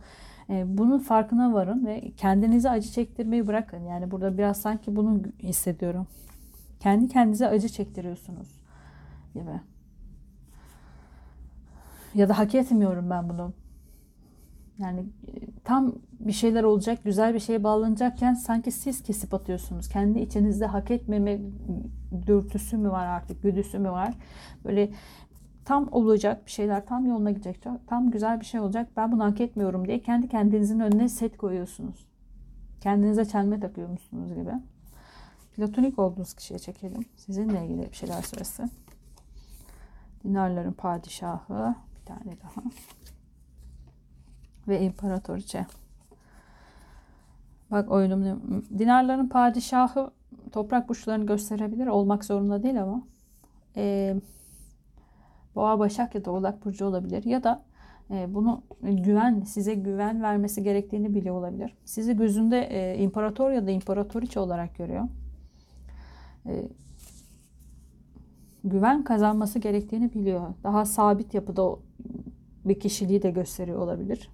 [0.51, 3.85] e, bunun farkına varın ve kendinize acı çektirmeyi bırakın.
[3.85, 6.07] Yani burada biraz sanki bunu hissediyorum.
[6.81, 8.49] Kendi kendinize acı çektiriyorsunuz
[9.35, 9.61] gibi.
[12.15, 13.53] Ya da hak etmiyorum ben bunu.
[14.79, 15.33] Yani e,
[15.65, 19.89] tam bir şeyler olacak, güzel bir şeye bağlanacakken sanki siz kesip atıyorsunuz.
[19.89, 21.41] Kendi içinizde hak etmeme
[22.27, 24.15] dürtüsü mü var artık, güdüsü mü var?
[24.65, 24.91] Böyle
[25.65, 28.89] tam olacak bir şeyler, tam yoluna gidecek, tam güzel bir şey olacak.
[28.97, 32.07] Ben bunu hak etmiyorum diye kendi kendinizin önüne set koyuyorsunuz.
[32.81, 34.53] Kendinize çelme takıyormuşsunuz gibi.
[35.57, 37.05] Platonik olduğunuz kişiye çekelim.
[37.17, 38.71] Sizinle ilgili bir şeyler söylesin.
[40.25, 41.75] Dinarların padişahı.
[42.01, 42.63] Bir tane daha
[44.69, 45.67] ve imparatoriçe.
[47.71, 48.25] Bak oyunum
[48.79, 50.11] dinarların padişahı
[50.53, 51.87] toprak burçlarını gösterebilir.
[51.87, 53.03] Olmak zorunda değil ama.
[53.77, 54.15] E,
[55.55, 57.25] Boğa, Başak ya da Oğlak Burcu olabilir.
[57.25, 57.63] Ya da
[58.11, 61.75] e, bunu güven, size güven vermesi gerektiğini biliyor olabilir.
[61.85, 65.05] Sizi gözünde e, imparator ya da imparatoriçe olarak görüyor.
[66.47, 66.69] E,
[68.65, 70.55] güven kazanması gerektiğini biliyor.
[70.63, 71.77] Daha sabit yapıda
[72.65, 74.31] bir kişiliği de gösteriyor olabilir.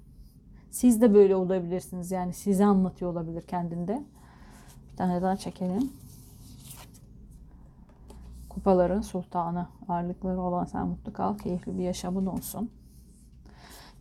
[0.71, 2.11] Siz de böyle olabilirsiniz.
[2.11, 4.03] Yani size anlatıyor olabilir kendinde.
[4.93, 5.93] Bir tane daha çekelim.
[8.49, 9.67] Kupaların sultanı.
[9.89, 11.39] Ağırlıkları olan sen mutlu kal.
[11.39, 12.71] Keyifli bir yaşamın olsun.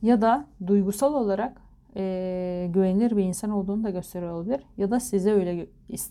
[0.01, 1.61] Ya da duygusal olarak
[1.95, 4.63] e, güvenilir bir insan olduğunu da gösteriyor olabilir.
[4.77, 5.67] Ya da size öyle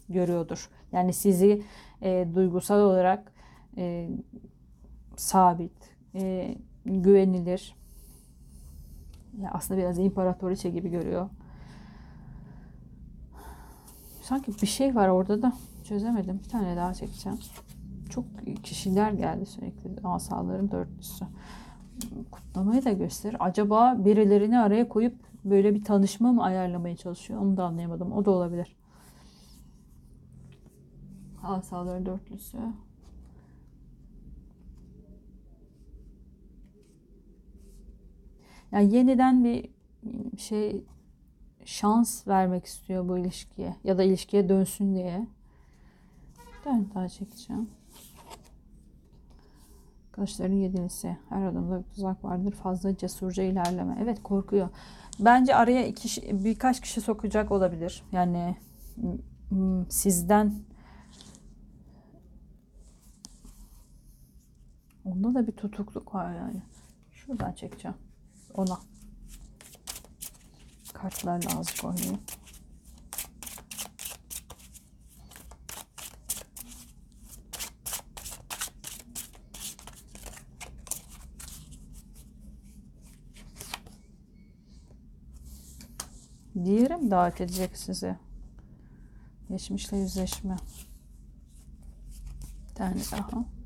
[0.09, 0.71] görüyordur.
[0.93, 1.63] Yani sizi
[2.03, 3.33] e, duygusal olarak
[3.77, 4.09] e,
[5.17, 7.77] sabit, e, güvenilir,
[9.43, 11.29] ya aslında biraz imparatoriçe gibi görüyor.
[14.23, 15.53] Sanki bir şey var orada da
[15.85, 16.41] çözemedim.
[16.45, 17.39] Bir tane daha çekeceğim.
[18.11, 18.25] Çok
[18.63, 19.91] kişiler geldi sürekli.
[20.05, 21.25] Asaların dörtlüsü.
[22.31, 23.37] Kutlamayı da gösterir.
[23.41, 27.41] Acaba birilerini araya koyup böyle bir tanışma mı ayarlamaya çalışıyor?
[27.41, 28.13] Onu da anlayamadım.
[28.13, 28.77] O da olabilir.
[31.43, 32.59] Asaların dörtlüsü.
[38.73, 39.71] Yani yeniden bir
[40.39, 40.85] şey
[41.65, 45.27] şans vermek istiyor bu ilişkiye ya da ilişkiye dönsün diye.
[46.67, 47.71] Bir daha çekeceğim.
[50.13, 51.17] Kılıçların yedilisi.
[51.29, 52.53] Her adımda bir tuzak vardır.
[52.53, 53.99] Fazla cesurca ilerleme.
[54.03, 54.69] Evet korkuyor.
[55.21, 58.03] Bence araya iki, birkaç kişi sokacak olabilir.
[58.13, 58.57] Yani
[59.89, 60.55] sizden
[65.05, 66.63] onda da bir tutukluk var yani.
[67.13, 67.97] Şuradan çekeceğim
[68.55, 68.81] ona.
[70.93, 72.21] Kartlarla azıcık oynayayım.
[86.65, 88.17] Diğeri davet edecek sizi?
[89.49, 90.57] Geçmişle yüzleşme.
[92.69, 93.58] Bir tane daha.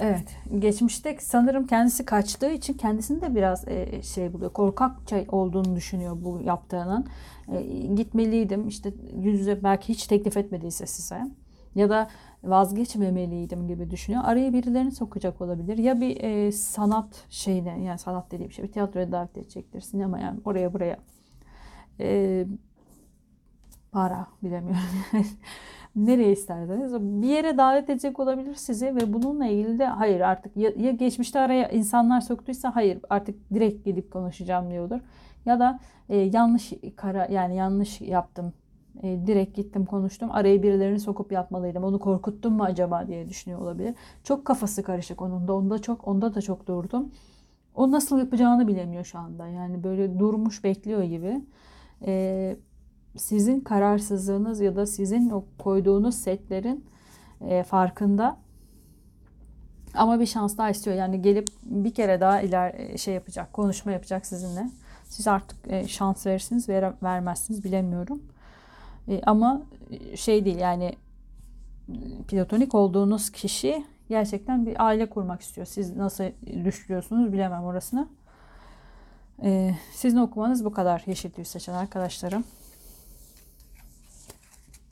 [0.00, 0.36] Evet.
[0.58, 4.52] Geçmişte sanırım kendisi kaçtığı için kendisini de biraz e, şey buluyor.
[4.52, 7.06] Korkakça olduğunu düşünüyor bu yaptığının.
[7.52, 7.62] E,
[7.94, 8.68] gitmeliydim.
[8.68, 11.22] İşte yüz yüze belki hiç teklif etmediyse size.
[11.74, 12.08] Ya da
[12.44, 14.22] vazgeçmemeliydim gibi düşünüyor.
[14.26, 15.78] Araya birilerini sokacak olabilir.
[15.78, 19.80] Ya bir e, sanat şeyine yani sanat dediğim şey bir tiyatroya davet edecektir.
[19.80, 20.98] Sinema yani oraya buraya.
[22.00, 22.46] E,
[23.92, 24.80] para bilemiyorum.
[25.96, 30.70] nereye isterseniz bir yere davet edecek olabilir sizi ve bununla ilgili de hayır artık ya,
[30.76, 35.00] ya geçmişte araya insanlar soktuysa hayır artık direkt gidip konuşacağım diyordur.
[35.46, 38.52] Ya da e, yanlış kara yani yanlış yaptım.
[39.02, 40.30] E, direkt gittim konuştum.
[40.32, 41.84] Araya birilerini sokup yapmalıydım.
[41.84, 43.94] Onu korkuttum mu acaba diye düşünüyor olabilir.
[44.24, 45.54] Çok kafası karışık onun da.
[45.54, 47.10] Onda çok onda da çok durdum.
[47.74, 49.46] O nasıl yapacağını bilemiyor şu anda.
[49.46, 51.40] Yani böyle durmuş bekliyor gibi.
[52.06, 52.56] Eee
[53.16, 56.84] sizin kararsızlığınız ya da sizin o koyduğunuz setlerin
[57.40, 58.36] e, farkında.
[59.94, 60.96] Ama bir şans daha istiyor.
[60.96, 64.70] Yani gelip bir kere daha iler e, şey yapacak, konuşma yapacak sizinle.
[65.04, 68.22] Siz artık e, şans verirsiniz ver, vermezsiniz bilemiyorum.
[69.08, 69.62] E, ama
[70.16, 70.96] şey değil yani
[72.28, 75.66] platonik olduğunuz kişi gerçekten bir aile kurmak istiyor.
[75.66, 76.24] Siz nasıl
[76.64, 78.08] düşünüyorsunuz bilemem orasını.
[79.42, 82.44] E, sizin okumanız bu kadar yeşil tüy seçen arkadaşlarım.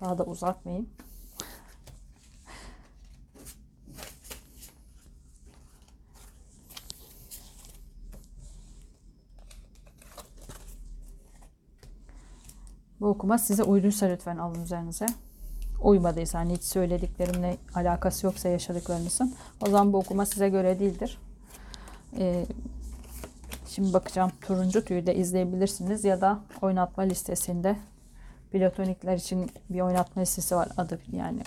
[0.00, 0.88] Daha da uzatmayayım.
[13.00, 15.06] Bu okuma size uyduysa lütfen alın üzerinize.
[15.82, 21.18] Uymadıysa hani hiç söylediklerimle alakası yoksa yaşadıklarınızın o zaman bu okuma size göre değildir.
[22.18, 22.46] Ee,
[23.66, 27.76] şimdi bakacağım turuncu tüyü de izleyebilirsiniz ya da oynatma listesinde
[28.52, 31.40] platonikler için bir oynatma listesi var adı yani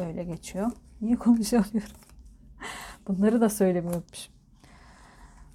[0.00, 0.70] öyle geçiyor.
[1.00, 1.96] Niye konuşamıyorum?
[3.08, 4.34] Bunları da söylemiyormuşum.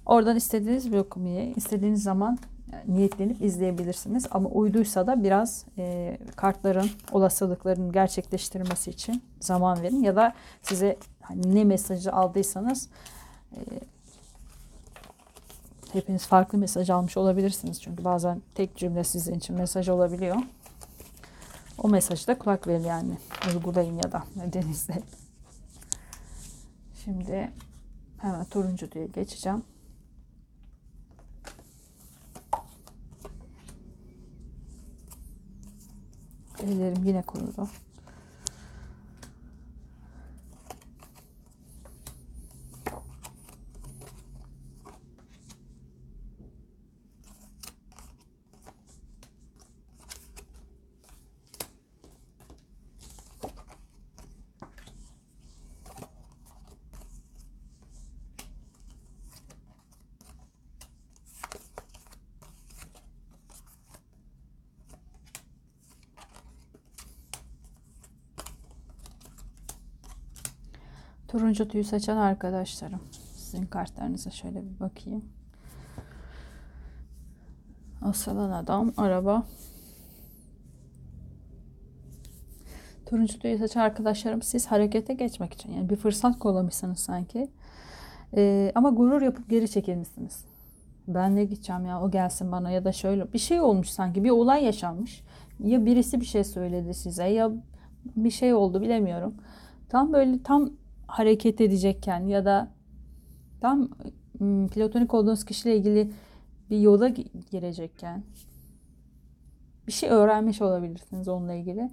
[0.06, 2.38] Oradan istediğiniz bir okumayı istediğiniz zaman
[2.86, 4.26] niyetlenip izleyebilirsiniz.
[4.30, 10.02] Ama uyduysa da biraz e, kartların olasılıklarının gerçekleştirmesi için zaman verin.
[10.02, 12.88] Ya da size hani ne mesajı aldıysanız
[13.52, 13.60] e,
[15.96, 17.82] hepiniz farklı mesaj almış olabilirsiniz.
[17.82, 20.36] Çünkü bazen tek cümle sizin için mesaj olabiliyor.
[21.78, 23.18] O mesajı da kulak verin yani.
[23.48, 25.02] Uygulayın ya da nedenizle.
[27.04, 27.50] Şimdi
[28.18, 29.62] hemen turuncu diye geçeceğim.
[36.62, 37.68] Ellerim yine kurudu.
[71.28, 73.00] Turuncu tüyü seçen arkadaşlarım.
[73.10, 75.24] Sizin kartlarınıza şöyle bir bakayım.
[78.02, 79.46] Asılan adam, araba.
[83.06, 87.50] Turuncu tüyü seçen arkadaşlarım siz harekete geçmek için yani bir fırsat kollamışsınız sanki.
[88.36, 90.44] Ee, ama gurur yapıp geri çekilmişsiniz.
[91.08, 94.30] Ben ne gideceğim ya o gelsin bana ya da şöyle bir şey olmuş sanki bir
[94.30, 95.22] olay yaşanmış.
[95.58, 97.50] Ya birisi bir şey söyledi size ya
[98.16, 99.34] bir şey oldu bilemiyorum.
[99.88, 100.70] Tam böyle tam
[101.06, 102.68] hareket edecekken ya da
[103.60, 103.88] tam
[104.68, 106.10] platonik olduğunuz kişiyle ilgili
[106.70, 107.08] bir yola
[107.50, 108.22] girecekken
[109.86, 111.90] bir şey öğrenmiş olabilirsiniz onunla ilgili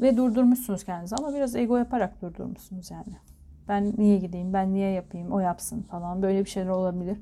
[0.00, 3.16] ve durdurmuşsunuz kendinizi ama biraz ego yaparak durdurmuşsunuz yani.
[3.68, 7.18] Ben niye gideyim, ben niye yapayım, o yapsın falan böyle bir şeyler olabilir.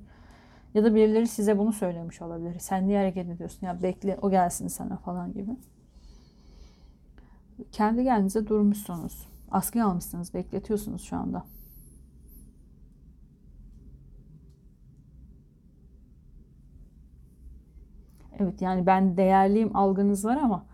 [0.75, 2.59] Ya da birileri size bunu söylemiş olabilir.
[2.59, 5.51] Sen niye hareket ediyorsun ya bekle o gelsin sana falan gibi.
[7.73, 9.36] Kendi kendinize durmuşsunuz.
[9.51, 11.45] Askıya almışsınız, bekletiyorsunuz şu anda.
[18.39, 20.67] Evet yani ben değerliyim algınız var ama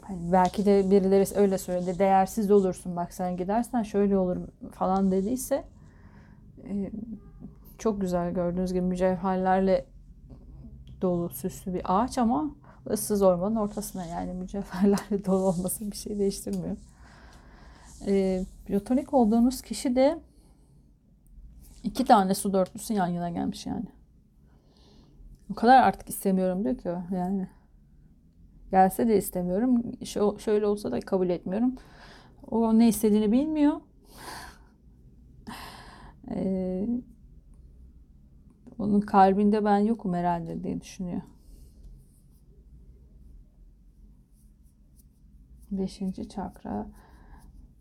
[0.00, 1.98] hani belki de birileri öyle söyledi.
[1.98, 4.36] Değersiz olursun bak sen gidersen şöyle olur
[4.72, 5.64] falan dediyse
[6.64, 6.90] e,
[7.78, 9.86] çok güzel gördüğünüz gibi mücevherlerle
[11.02, 12.50] dolu süslü bir ağaç ama
[12.90, 16.76] ıssız ormanın ortasına yani mücevherlerle dolu olması bir şey değiştirmiyor.
[18.06, 20.18] E, platonik olduğunuz kişi de
[21.82, 23.86] iki tane su dörtlüsü yan yana gelmiş yani.
[25.52, 27.48] O kadar artık istemiyorum diyor ki yani.
[28.70, 29.82] Gelse de istemiyorum.
[30.38, 31.74] Şöyle olsa da kabul etmiyorum.
[32.50, 33.80] O ne istediğini bilmiyor.
[36.30, 36.86] Ee,
[38.78, 41.22] onun kalbinde ben yokum herhalde diye düşünüyor.
[45.70, 46.86] Beşinci çakra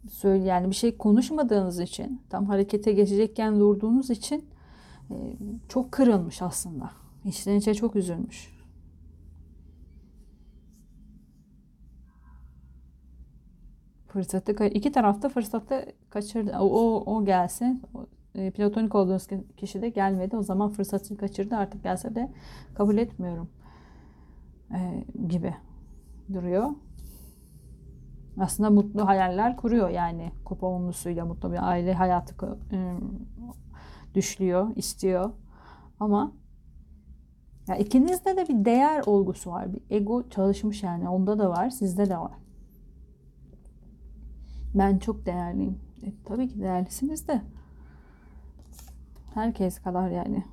[0.09, 4.45] söyle yani bir şey konuşmadığınız için tam harekete geçecekken durduğunuz için
[5.11, 5.15] e,
[5.69, 6.91] çok kırılmış aslında.
[7.25, 8.55] İçten içe çok üzülmüş.
[14.07, 16.57] Fırsatı iki tarafta fırsatı kaçırdı.
[16.59, 17.81] O, o, o gelsin.
[18.35, 20.37] E, platonik olduğunuz kişi de gelmedi.
[20.37, 21.55] O zaman fırsatını kaçırdı.
[21.55, 22.31] Artık gelse de
[22.75, 23.49] kabul etmiyorum.
[24.71, 25.55] E, gibi
[26.33, 26.69] duruyor
[28.39, 32.99] aslında mutlu hayaller kuruyor yani kupa onlusuyla mutlu bir aile hayatı ıı,
[34.15, 35.31] düşlüyor, istiyor.
[35.99, 36.31] Ama
[37.67, 39.73] ya ikinizde de bir değer olgusu var.
[39.73, 41.09] Bir ego çalışmış yani.
[41.09, 42.31] Onda da var, sizde de var.
[44.75, 45.79] Ben çok değerliyim.
[46.03, 47.41] E, tabii ki değerlisiniz de.
[49.33, 50.45] Herkes kadar yani.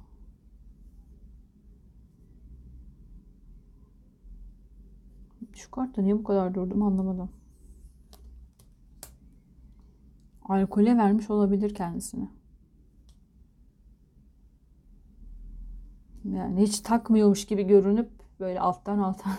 [5.53, 7.31] Şu kartta niye bu kadar durdum anlamadım.
[10.45, 12.29] Alkole vermiş olabilir kendisini.
[16.25, 19.33] Yani hiç takmıyormuş gibi görünüp böyle alttan alttan.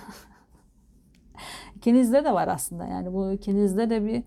[1.76, 2.86] İkinizde de var aslında.
[2.86, 4.24] Yani bu ikinizde de bir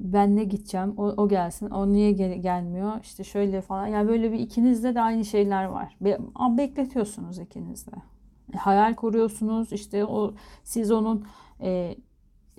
[0.00, 4.32] ben ne gideceğim o, o gelsin o niye gel- gelmiyor işte şöyle falan yani böyle
[4.32, 6.18] bir ikinizde de aynı şeyler var Be-
[6.58, 7.90] bekletiyorsunuz ikinizde
[8.54, 10.34] E, hayal kuruyorsunuz işte o
[10.64, 11.24] siz onun
[11.60, 11.96] e,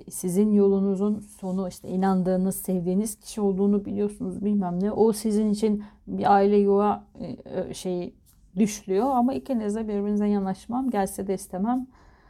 [0.10, 6.34] sizin yolunuzun sonu işte inandığınız sevdiğiniz kişi olduğunu biliyorsunuz bilmem ne o sizin için bir
[6.34, 8.14] aile yuva e, e, şeyi
[8.56, 11.88] düşlüyor ama ikiniz de birbirinize yanaşmam gelse de istemem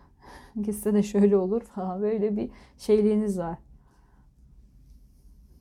[0.62, 3.58] gitse de şöyle olur falan böyle bir şeyliğiniz var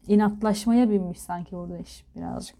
[0.08, 2.56] inatlaşmaya binmiş sanki burada iş birazcık.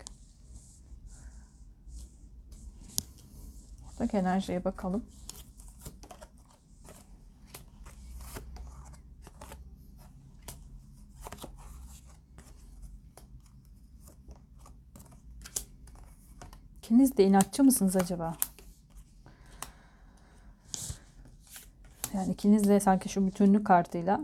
[3.91, 5.05] Buradaki enerjiye bakalım.
[16.85, 18.37] İkiniz de inatçı mısınız acaba?
[22.15, 24.21] Yani ikiniz de sanki şu bütünlük kartıyla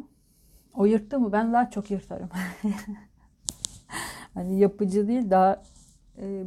[0.74, 1.32] o yırttı mı?
[1.32, 2.28] Ben daha çok yırtarım.
[4.34, 5.62] hani yapıcı değil daha
[6.18, 6.44] e,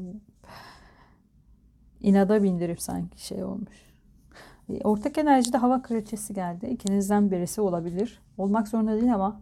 [2.02, 3.78] inada bindirip sanki şey olmuş.
[4.70, 6.68] E, ortak enerjide hava kraliçesi geldi.
[6.68, 8.22] İkinizden birisi olabilir.
[8.38, 9.42] Olmak zorunda değil ama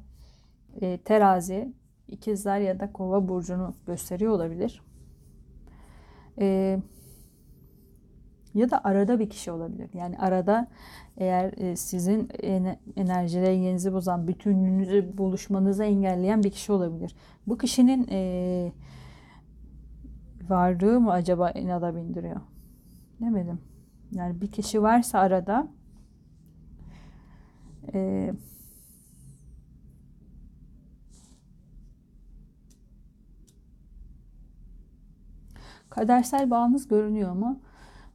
[0.81, 1.73] e, terazi,
[2.07, 4.81] ikizler ya da kova burcunu gösteriyor olabilir.
[6.41, 6.79] E,
[8.53, 9.89] ya da arada bir kişi olabilir.
[9.93, 10.67] Yani arada
[11.17, 12.29] eğer e, sizin
[12.95, 17.15] enerji dengenizi bozan, bütünlüğünüzü buluşmanızı engelleyen bir kişi olabilir.
[17.47, 18.71] Bu kişinin e,
[20.49, 22.41] varlığı mı acaba inada bindiriyor?
[23.21, 23.59] Demedim.
[24.11, 25.67] Yani bir kişi varsa arada
[27.93, 28.31] e,
[35.91, 37.59] kadersel bağınız görünüyor mu?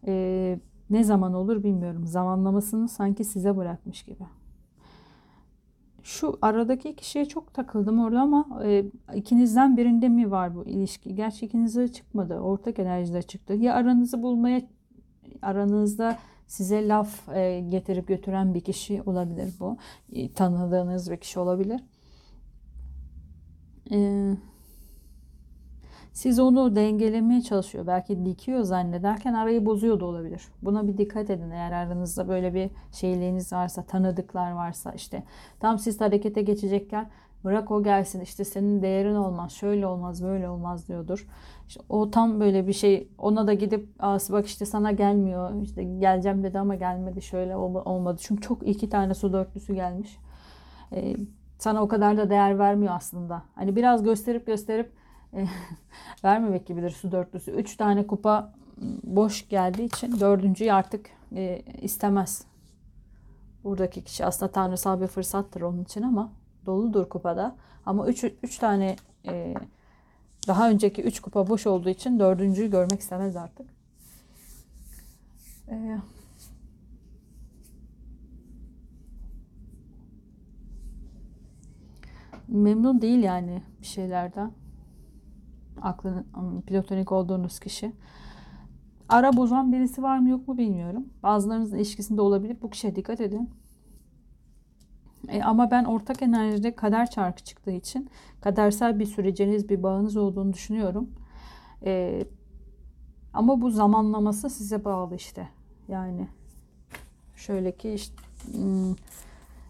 [0.06, 0.58] E,
[0.90, 2.06] ne zaman olur bilmiyorum.
[2.06, 4.24] Zamanlamasını sanki size bırakmış gibi.
[6.02, 8.84] Şu aradaki kişiye çok takıldım orada ama e,
[9.14, 11.14] ikinizden birinde mi var bu ilişki?
[11.14, 12.40] Gerçi ikinizde çıkmadı.
[12.40, 13.54] Ortak enerjide çıktı.
[13.54, 14.62] Ya aranızı bulmaya
[15.42, 19.76] aranızda size laf e, getirip götüren bir kişi olabilir bu.
[20.12, 21.80] E, tanıdığınız bir kişi olabilir.
[23.90, 24.36] Eee
[26.16, 27.86] siz onu dengelemeye çalışıyor.
[27.86, 30.42] Belki dikiyor zannederken arayı bozuyor da olabilir.
[30.62, 31.50] Buna bir dikkat edin.
[31.50, 35.22] Eğer aranızda böyle bir şeyliğiniz varsa, tanıdıklar varsa işte
[35.60, 37.10] tam siz harekete geçecekken
[37.44, 41.28] bırak o gelsin işte senin değerin olmaz, şöyle olmaz, böyle olmaz diyordur.
[41.68, 45.84] İşte o tam böyle bir şey ona da gidip Aa, bak işte sana gelmiyor işte
[45.84, 48.20] geleceğim dedi ama gelmedi şöyle olmadı.
[48.20, 50.18] Çünkü çok iki tane su dörtlüsü gelmiş.
[50.92, 51.16] Ee,
[51.58, 53.42] sana o kadar da değer vermiyor aslında.
[53.54, 55.05] Hani biraz gösterip gösterip
[56.24, 57.50] vermemek gibidir su dörtlüsü.
[57.50, 58.52] Üç tane kupa
[59.02, 62.44] boş geldiği için dördüncüyü artık e, istemez.
[63.64, 66.32] Buradaki kişi aslında tanrısal bir fırsattır onun için ama
[66.66, 67.56] doludur kupada.
[67.86, 68.96] Ama üç, üç tane
[69.26, 69.54] e,
[70.48, 73.66] daha önceki üç kupa boş olduğu için dördüncüyü görmek istemez artık.
[75.68, 75.98] E,
[82.48, 84.52] memnun değil yani bir şeylerden
[85.82, 87.92] aklının platonik olduğunuz kişi.
[89.08, 91.06] Ara bozan birisi var mı yok mu bilmiyorum.
[91.22, 92.56] Bazılarınızın ilişkisinde olabilir.
[92.62, 93.50] Bu kişiye dikkat edin.
[95.28, 98.10] E, ama ben ortak enerjide kader çarkı çıktığı için
[98.40, 101.10] kadersel bir süreciniz, bir bağınız olduğunu düşünüyorum.
[101.84, 102.24] E,
[103.34, 105.48] ama bu zamanlaması size bağlı işte.
[105.88, 106.28] Yani
[107.36, 108.14] şöyle ki işte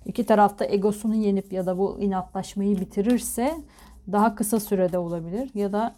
[0.07, 3.55] iki tarafta egosunu yenip ya da bu inatlaşmayı bitirirse
[4.13, 5.95] daha kısa sürede olabilir ya da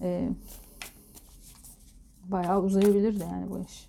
[0.00, 0.28] e,
[2.24, 3.88] bayağı uzayabilir de yani bu iş.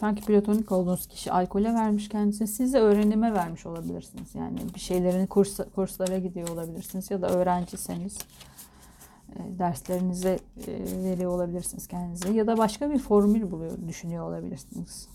[0.00, 2.48] Sanki platonik olduğunuz kişi alkole vermiş kendisini.
[2.48, 4.34] Siz de öğrenime vermiş olabilirsiniz.
[4.34, 7.10] Yani bir şeylerin kurs, kurslara gidiyor olabilirsiniz.
[7.10, 8.18] Ya da öğrenciseniz
[9.36, 10.72] e, derslerinize e,
[11.04, 12.32] veriyor olabilirsiniz kendinize.
[12.32, 15.08] Ya da başka bir formül buluyor, düşünüyor olabilirsiniz.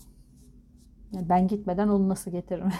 [1.22, 2.68] Ben gitmeden onu nasıl getiririm?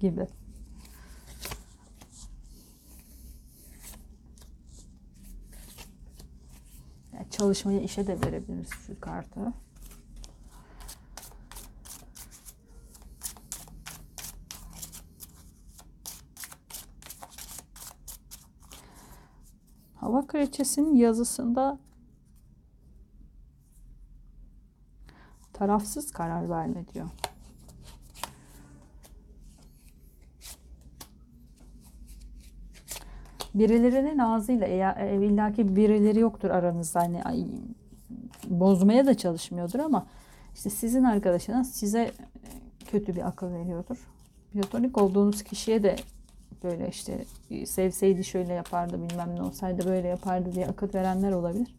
[0.00, 0.26] gibi.
[7.12, 9.52] Yani çalışmayı işe de verebiliriz şu kartı.
[19.94, 21.78] Hava kraliçesinin yazısında
[25.54, 27.08] Tarafsız karar verme diyor.
[33.54, 37.46] Birilerinin ağzıyla eğer e, illaki birileri yoktur aranızda hani ay,
[38.48, 40.06] bozmaya da çalışmıyordur ama
[40.54, 42.12] işte sizin arkadaşınız size e,
[42.86, 44.08] kötü bir akıl veriyordur.
[44.52, 45.96] Platonik olduğunuz kişiye de
[46.64, 51.74] böyle işte e, sevseydi şöyle yapardı bilmem ne olsaydı böyle yapardı diye akıl verenler olabilir.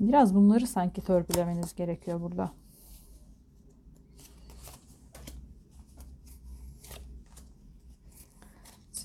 [0.00, 2.50] Biraz bunları sanki törpülemeniz gerekiyor burada.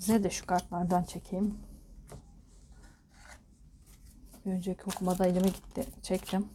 [0.02, 1.58] Size de şu kartlardan çekeyim.
[4.46, 5.86] Bir önceki okumada elime gitti.
[6.02, 6.50] Çektim.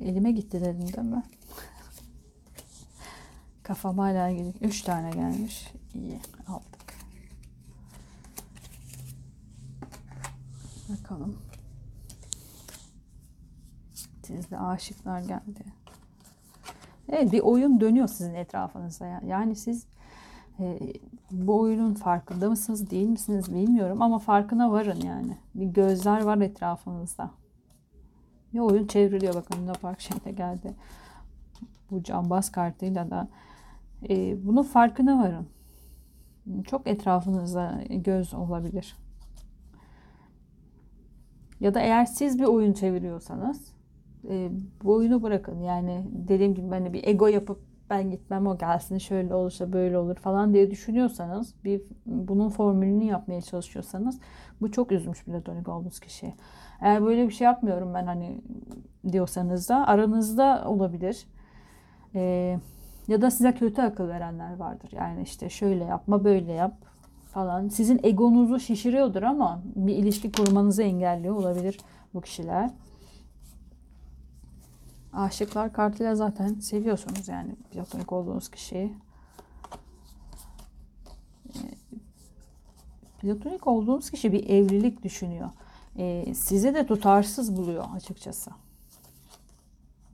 [0.00, 1.22] Elime gitti dedim değil mi?
[3.62, 4.54] Kafam hala gidiyor.
[4.60, 5.72] Üç tane gelmiş.
[5.94, 6.94] İyi aldık.
[10.88, 11.42] Bakalım.
[14.22, 15.64] Sizde aşıklar geldi.
[17.08, 19.20] Evet bir oyun dönüyor sizin etrafınızda.
[19.26, 19.86] Yani siz
[20.60, 20.78] e,
[21.30, 25.36] bu oyunun farkında mısınız değil misiniz bilmiyorum ama farkına varın yani.
[25.54, 27.30] Bir gözler var etrafınızda.
[28.54, 30.74] Bir oyun çevriliyor bakın Luna Park şeyde geldi.
[31.90, 33.28] Bu cambaz kartıyla da
[34.08, 35.46] e, bunun farkına varın.
[36.64, 38.96] Çok etrafınızda göz olabilir.
[41.60, 43.77] Ya da eğer siz bir oyun çeviriyorsanız
[44.28, 44.50] e,
[44.84, 45.60] bu oyunu bırakın.
[45.60, 47.60] Yani dediğim gibi hani bir ego yapıp
[47.90, 53.42] ben gitmem o gelsin şöyle olursa böyle olur falan diye düşünüyorsanız bir bunun formülünü yapmaya
[53.42, 54.20] çalışıyorsanız
[54.60, 56.34] bu çok üzmüş platonik olduğunuz kişi.
[56.80, 58.40] Eğer böyle bir şey yapmıyorum ben hani
[59.12, 61.26] diyorsanız da aranızda olabilir.
[62.14, 62.58] Ee,
[63.08, 64.90] ya da size kötü akıl verenler vardır.
[64.92, 66.74] Yani işte şöyle yapma böyle yap
[67.26, 67.68] falan.
[67.68, 71.78] Sizin egonuzu şişiriyordur ama bir ilişki kurmanızı engelliyor olabilir
[72.14, 72.70] bu kişiler.
[75.12, 78.94] Aşıklar kartıyla zaten seviyorsunuz yani platonik olduğunuz kişiyi.
[81.48, 81.60] Ee,
[83.20, 85.50] platonik olduğunuz kişi bir evlilik düşünüyor.
[85.98, 88.50] Ee, sizi de tutarsız buluyor açıkçası.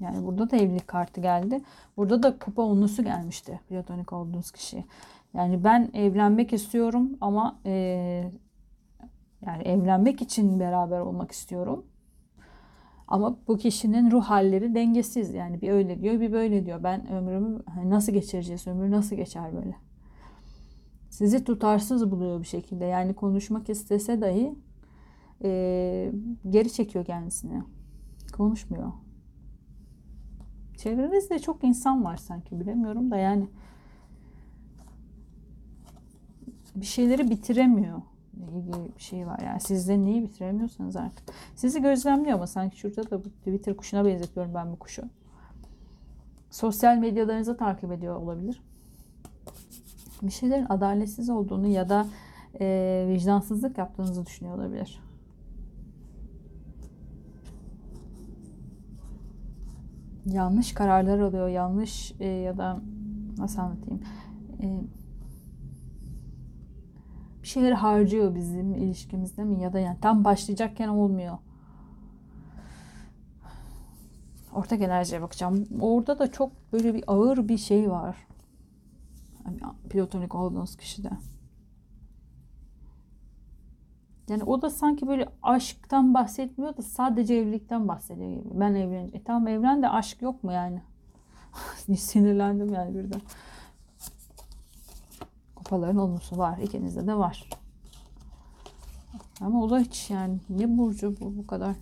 [0.01, 1.63] Yani burada da evlilik kartı geldi.
[1.97, 4.85] Burada da kupa onlusu gelmişti platonik olduğunuz kişi.
[5.35, 7.73] Yani ben evlenmek istiyorum ama e,
[9.47, 11.85] yani evlenmek için beraber olmak istiyorum.
[13.09, 15.35] Ama bu kişinin ruh halleri dengesiz.
[15.35, 16.83] Yani bir öyle diyor bir böyle diyor.
[16.83, 18.67] Ben ömrümü hani nasıl geçireceğiz?
[18.67, 19.77] Ömür nasıl geçer böyle?
[21.11, 22.85] Sizi tutarsız buluyor bir şekilde.
[22.85, 24.55] Yani konuşmak istese dahi
[25.45, 26.13] e,
[26.51, 27.63] geri çekiyor kendisini.
[28.33, 28.93] Konuşmuyor.
[30.77, 33.49] Çevrenizde çok insan var sanki bilemiyorum da yani
[36.77, 38.03] bir şeyleri bitiremiyor
[38.43, 39.39] ilgili bir şey var.
[39.45, 41.29] Yani sizde neyi bitiremiyorsanız artık.
[41.55, 45.03] Sizi gözlemliyor ama sanki şurada da bu Twitter kuşuna benzetiyorum ben bu kuşu.
[46.51, 48.63] Sosyal medyalarınızı takip ediyor olabilir.
[50.23, 52.07] Bir şeylerin adaletsiz olduğunu ya da
[52.61, 55.01] e, vicdansızlık yaptığınızı düşünüyor olabilir.
[60.27, 62.81] Yanlış kararlar alıyor, yanlış e, ya da
[63.39, 64.03] nasıl anlatayım?
[64.63, 64.81] E,
[67.45, 71.39] bir şeyleri harcıyor bizim ilişkimizde mi ya da yani tam başlayacakken olmuyor.
[74.55, 75.69] Ortak enerjiye bakacağım.
[75.81, 78.17] Orada da çok böyle bir ağır bir şey var.
[79.45, 81.11] Yani platonik olduğunuz kişide.
[84.29, 88.61] Yani o da sanki böyle aşktan bahsetmiyor da sadece evlilikten bahsediyor gibi.
[88.61, 89.11] Ben evleneceğim.
[89.15, 90.83] E tamam evlen de aşk yok mu yani?
[91.97, 93.21] Sinirlendim yani birden.
[95.65, 96.59] Kupaların olumlusu var.
[96.59, 97.49] İkinizde de var.
[99.41, 101.77] Ama o da hiç yani ne burcu bu bu kadar.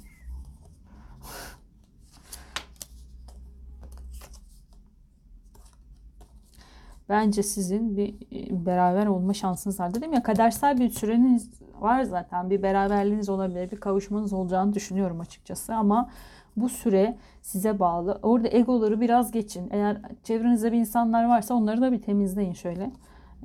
[7.09, 9.95] Bence sizin bir e, beraber olma şansınız var.
[9.95, 12.51] Dedim ya kadersel bir süreniz var zaten.
[12.51, 15.74] Bir beraberliğiniz olabilir, bir kavuşmanız olacağını düşünüyorum açıkçası.
[15.74, 16.11] Ama
[16.57, 18.18] bu süre size bağlı.
[18.22, 19.68] Orada egoları biraz geçin.
[19.70, 22.91] Eğer çevrenizde bir insanlar varsa onları da bir temizleyin şöyle.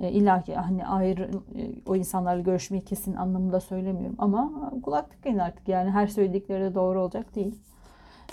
[0.01, 5.37] E, İlla ki hani ayrı e, o insanlarla görüşmeyi kesin anlamında söylemiyorum ama kulak tıkayın
[5.37, 7.55] artık yani her söyledikleri de doğru olacak değil.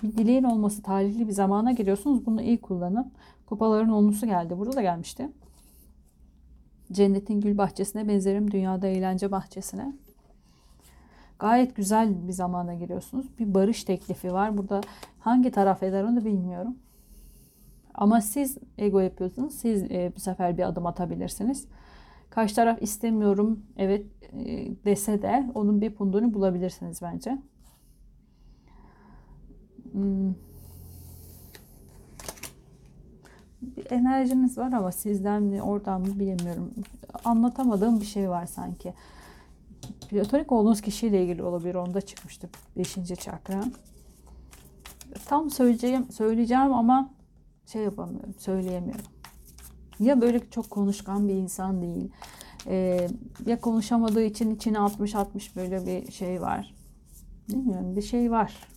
[0.02, 2.26] Bir dileğin olması talihli bir zamana giriyorsunuz.
[2.26, 3.12] Bunu iyi kullanın.
[3.46, 4.58] Kupaların onlusu geldi.
[4.58, 5.28] Burada da gelmişti.
[6.92, 8.50] Cennetin gül bahçesine benzerim.
[8.50, 9.92] Dünyada eğlence bahçesine.
[11.38, 13.26] Gayet güzel bir zamana giriyorsunuz.
[13.38, 14.58] Bir barış teklifi var.
[14.58, 14.80] Burada
[15.20, 16.76] hangi taraf eder onu bilmiyorum.
[17.94, 19.54] Ama siz ego yapıyorsunuz.
[19.54, 21.68] Siz e, bu sefer bir adım atabilirsiniz.
[22.30, 27.38] Karşı taraf istemiyorum evet e, dese de onun bir pundunu bulabilirsiniz bence.
[29.92, 30.34] Hmm.
[33.62, 36.70] Bir enerjiniz var ama sizden mi oradan mı bilemiyorum.
[37.24, 38.94] Anlatamadığım bir şey var sanki.
[40.10, 41.74] Platonik olduğunuz kişiyle ilgili olabilir.
[41.74, 42.94] Onda çıkmıştı 5.
[43.20, 43.64] çakra.
[45.26, 47.13] Tam söyleyeceğim, söyleyeceğim ama
[47.66, 49.04] şey yapamıyorum, söyleyemiyorum.
[50.00, 52.10] Ya böyle çok konuşkan bir insan değil.
[52.66, 53.08] Ee,
[53.46, 56.74] ya konuşamadığı için içine atmış atmış böyle bir şey var.
[57.48, 58.68] Bilmiyorum bir şey var.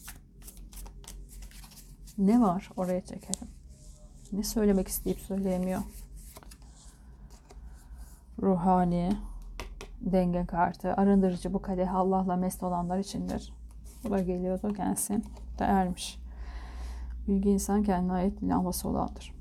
[2.18, 3.48] Ne var oraya çekelim.
[4.32, 5.82] Ne söylemek isteyip söyleyemiyor.
[8.42, 9.12] Ruhani
[10.02, 10.94] denge kartı.
[10.94, 13.54] Arındırıcı bu kadeh Allah'la mest olanlar içindir.
[14.04, 15.26] Bu da geliyordu gelsin.
[15.60, 16.20] Da ermiş.
[17.28, 19.38] Bilgi insan kendine ait lambası olandır.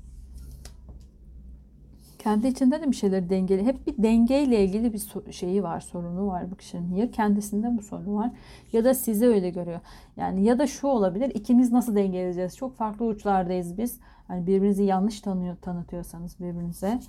[2.19, 3.65] Kendi içinde de bir şeyler dengeli.
[3.65, 6.95] Hep bir dengeyle ilgili bir şeyi var, sorunu var bu kişinin.
[6.95, 8.31] Ya kendisinde bu sorunu var
[8.73, 9.79] ya da sizi öyle görüyor.
[10.17, 11.29] Yani ya da şu olabilir.
[11.29, 12.57] ikimiz nasıl dengeleyeceğiz?
[12.57, 13.99] Çok farklı uçlardayız biz.
[14.27, 16.99] Hani birbirinizi yanlış tanıyor, tanıtıyorsanız birbirinize.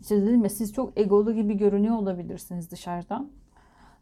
[0.00, 3.30] İşte dedim ya siz çok egolu gibi görünüyor olabilirsiniz dışarıdan.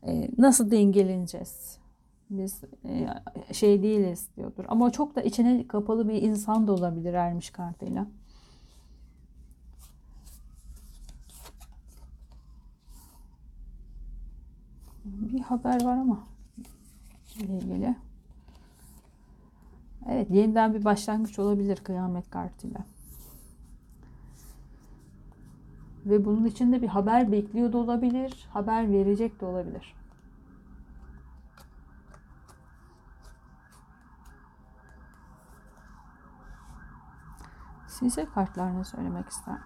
[0.06, 1.78] Ee, nasıl dengeleneceğiz?
[2.30, 3.08] Biz e,
[3.54, 4.64] şey değiliz diyordur.
[4.68, 8.06] Ama çok da içine kapalı bir insan da olabilir ermiş kartıyla.
[15.04, 16.26] Bir haber var ama
[17.40, 17.96] ile ilgili.
[20.08, 22.80] Evet yeniden bir başlangıç olabilir kıyamet kartıyla.
[26.06, 28.46] Ve bunun için de bir haber bekliyor da olabilir.
[28.50, 29.94] Haber verecek de olabilir.
[37.98, 39.58] Size kartlar ne söylemek ister?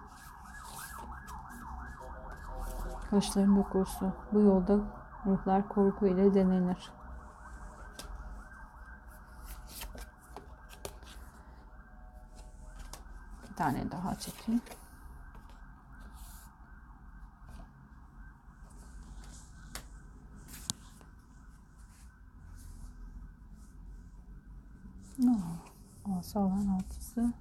[3.11, 4.13] Kaşların dokusu.
[4.33, 4.79] Bu yolda
[5.27, 6.93] ruhlar korku ile denenir.
[13.49, 14.61] Bir tane daha çekeyim.
[25.25, 27.33] Oh, asalan altısı.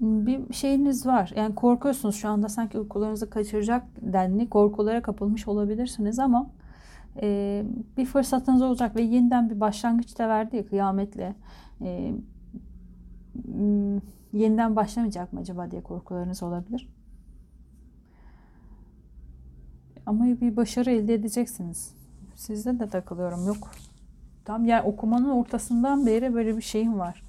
[0.00, 1.32] Bir şeyiniz var.
[1.36, 6.50] Yani korkuyorsunuz şu anda sanki uykularınızı kaçıracak denli korkulara kapılmış olabilirsiniz ama
[7.22, 7.64] e,
[7.96, 11.34] bir fırsatınız olacak ve yeniden bir başlangıç da verdi ya kıyametle.
[11.80, 12.14] E,
[14.32, 16.88] yeniden başlamayacak mı acaba diye korkularınız olabilir.
[20.06, 21.94] Ama bir başarı elde edeceksiniz.
[22.34, 23.46] Sizde de takılıyorum.
[23.46, 23.70] Yok.
[24.44, 27.27] Tam yani okumanın ortasından beri böyle bir şeyim var.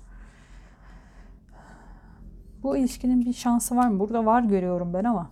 [2.64, 4.00] Bu ilişkinin bir şansı var mı?
[4.00, 5.32] Burada var görüyorum ben ama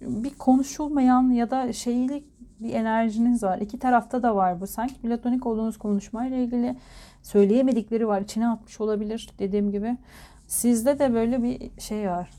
[0.00, 2.24] bir konuşulmayan ya da şeylik
[2.60, 3.58] bir enerjiniz var.
[3.58, 4.66] İki tarafta da var bu.
[4.66, 6.76] Sanki platonik olduğunuz konuşmayla ilgili
[7.22, 8.20] söyleyemedikleri var.
[8.20, 9.96] İçine atmış olabilir dediğim gibi.
[10.46, 12.30] Sizde de böyle bir şey var.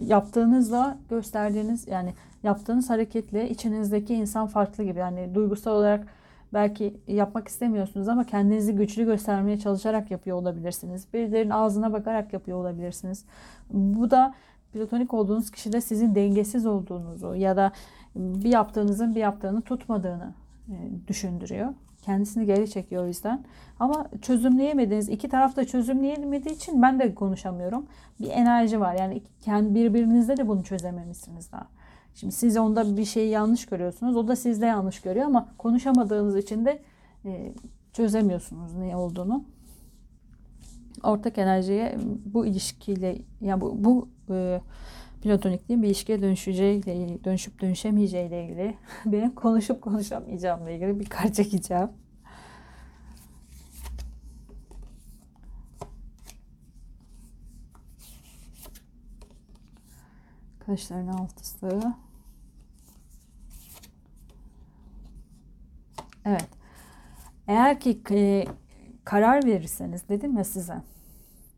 [0.00, 4.98] Yaptığınızla gösterdiğiniz yani yaptığınız hareketle içinizdeki insan farklı gibi.
[4.98, 6.06] Yani duygusal olarak
[6.54, 11.06] belki yapmak istemiyorsunuz ama kendinizi güçlü göstermeye çalışarak yapıyor olabilirsiniz.
[11.14, 13.24] Birilerinin ağzına bakarak yapıyor olabilirsiniz.
[13.70, 14.34] Bu da
[14.72, 17.72] platonik olduğunuz kişide sizin dengesiz olduğunuzu ya da
[18.14, 20.34] bir yaptığınızın bir yaptığını tutmadığını
[20.68, 20.74] e,
[21.08, 21.74] düşündürüyor.
[22.02, 23.44] Kendisini geri çekiyor o yüzden.
[23.80, 27.86] Ama çözümleyemediğiniz, iki taraf da çözümleyemediği için ben de konuşamıyorum.
[28.20, 28.94] Bir enerji var.
[28.98, 31.66] Yani kendi birbirinizde de bunu çözememişsiniz daha.
[32.14, 34.16] Şimdi siz onda bir şeyi yanlış görüyorsunuz.
[34.16, 36.82] O da sizde yanlış görüyor ama konuşamadığınız için de
[37.24, 37.52] e,
[37.92, 39.44] çözemiyorsunuz ne olduğunu.
[41.02, 44.60] Ortak enerjiye bu ilişkiyle yani bu, bu e,
[45.22, 48.74] platonikliğin bir ilişkiye dönüşeceğiyle dönüşüp dönüşemeyeceğiyle ilgili
[49.06, 51.88] benim konuşup konuşamayacağımla ilgili bir kart çekeceğim.
[60.66, 61.94] Kaşların altısı.
[66.24, 66.48] Evet.
[67.48, 68.46] Eğer ki e,
[69.04, 70.82] karar verirseniz dedim ya size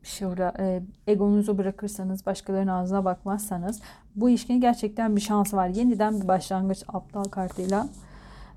[0.03, 3.81] şurada e, egonuzu bırakırsanız başkalarının ağzına bakmazsanız
[4.15, 5.67] bu ilişkinin gerçekten bir şansı var.
[5.67, 7.87] Yeniden bir başlangıç aptal kartıyla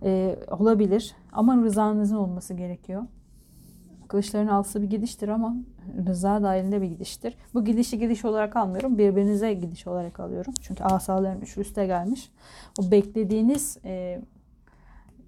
[0.02, 3.02] e, olabilir ama rızanızın olması gerekiyor.
[4.10, 5.56] Kılıçların altısı bir gidiştir ama
[6.06, 7.36] rıza dahilinde bir gidiştir.
[7.54, 8.98] Bu gidişi gidiş olarak almıyorum.
[8.98, 10.54] Birbirinize gidiş olarak alıyorum.
[10.60, 12.30] Çünkü asaların üç üste gelmiş.
[12.80, 14.20] O beklediğiniz e,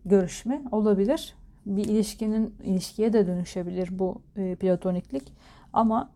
[0.05, 1.35] görüşme olabilir.
[1.67, 5.33] Bir ilişkinin ilişkiye de dönüşebilir bu e, platoniklik.
[5.73, 6.11] Ama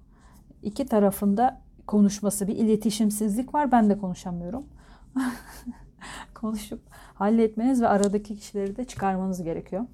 [0.63, 3.73] iki tarafında konuşması bir iletişimsizlik var.
[3.73, 4.67] Ben de konuşamıyorum.
[6.35, 6.81] konuşup
[7.15, 9.85] halletmeniz ve aradaki kişileri de çıkarmanız gerekiyor.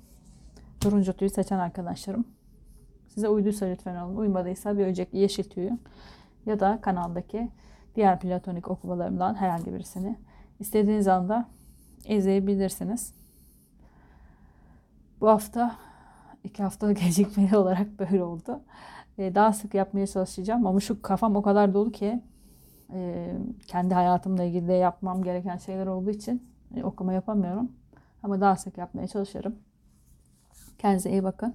[0.81, 2.25] Turuncu tüyü seçen arkadaşlarım.
[3.15, 4.17] Size uyduysa lütfen alın.
[4.17, 5.79] Uymadıysa bir önceki yeşil tüyü
[6.47, 7.51] ya da kanaldaki
[7.95, 10.19] diğer platonik okumalarımdan herhangi birisini
[10.61, 11.49] istediğiniz anda
[12.09, 13.15] izleyebilirsiniz.
[15.21, 15.77] Bu hafta
[16.45, 18.61] iki hafta gecikmeli olarak böyle oldu.
[19.19, 22.23] Ee, daha sık yapmaya çalışacağım ama şu kafam o kadar dolu ki
[22.93, 23.33] e,
[23.67, 27.73] kendi hayatımla ilgili de yapmam gereken şeyler olduğu için e, okuma yapamıyorum.
[28.23, 29.57] Ama daha sık yapmaya çalışırım.
[30.79, 31.55] Kendinize iyi bakın.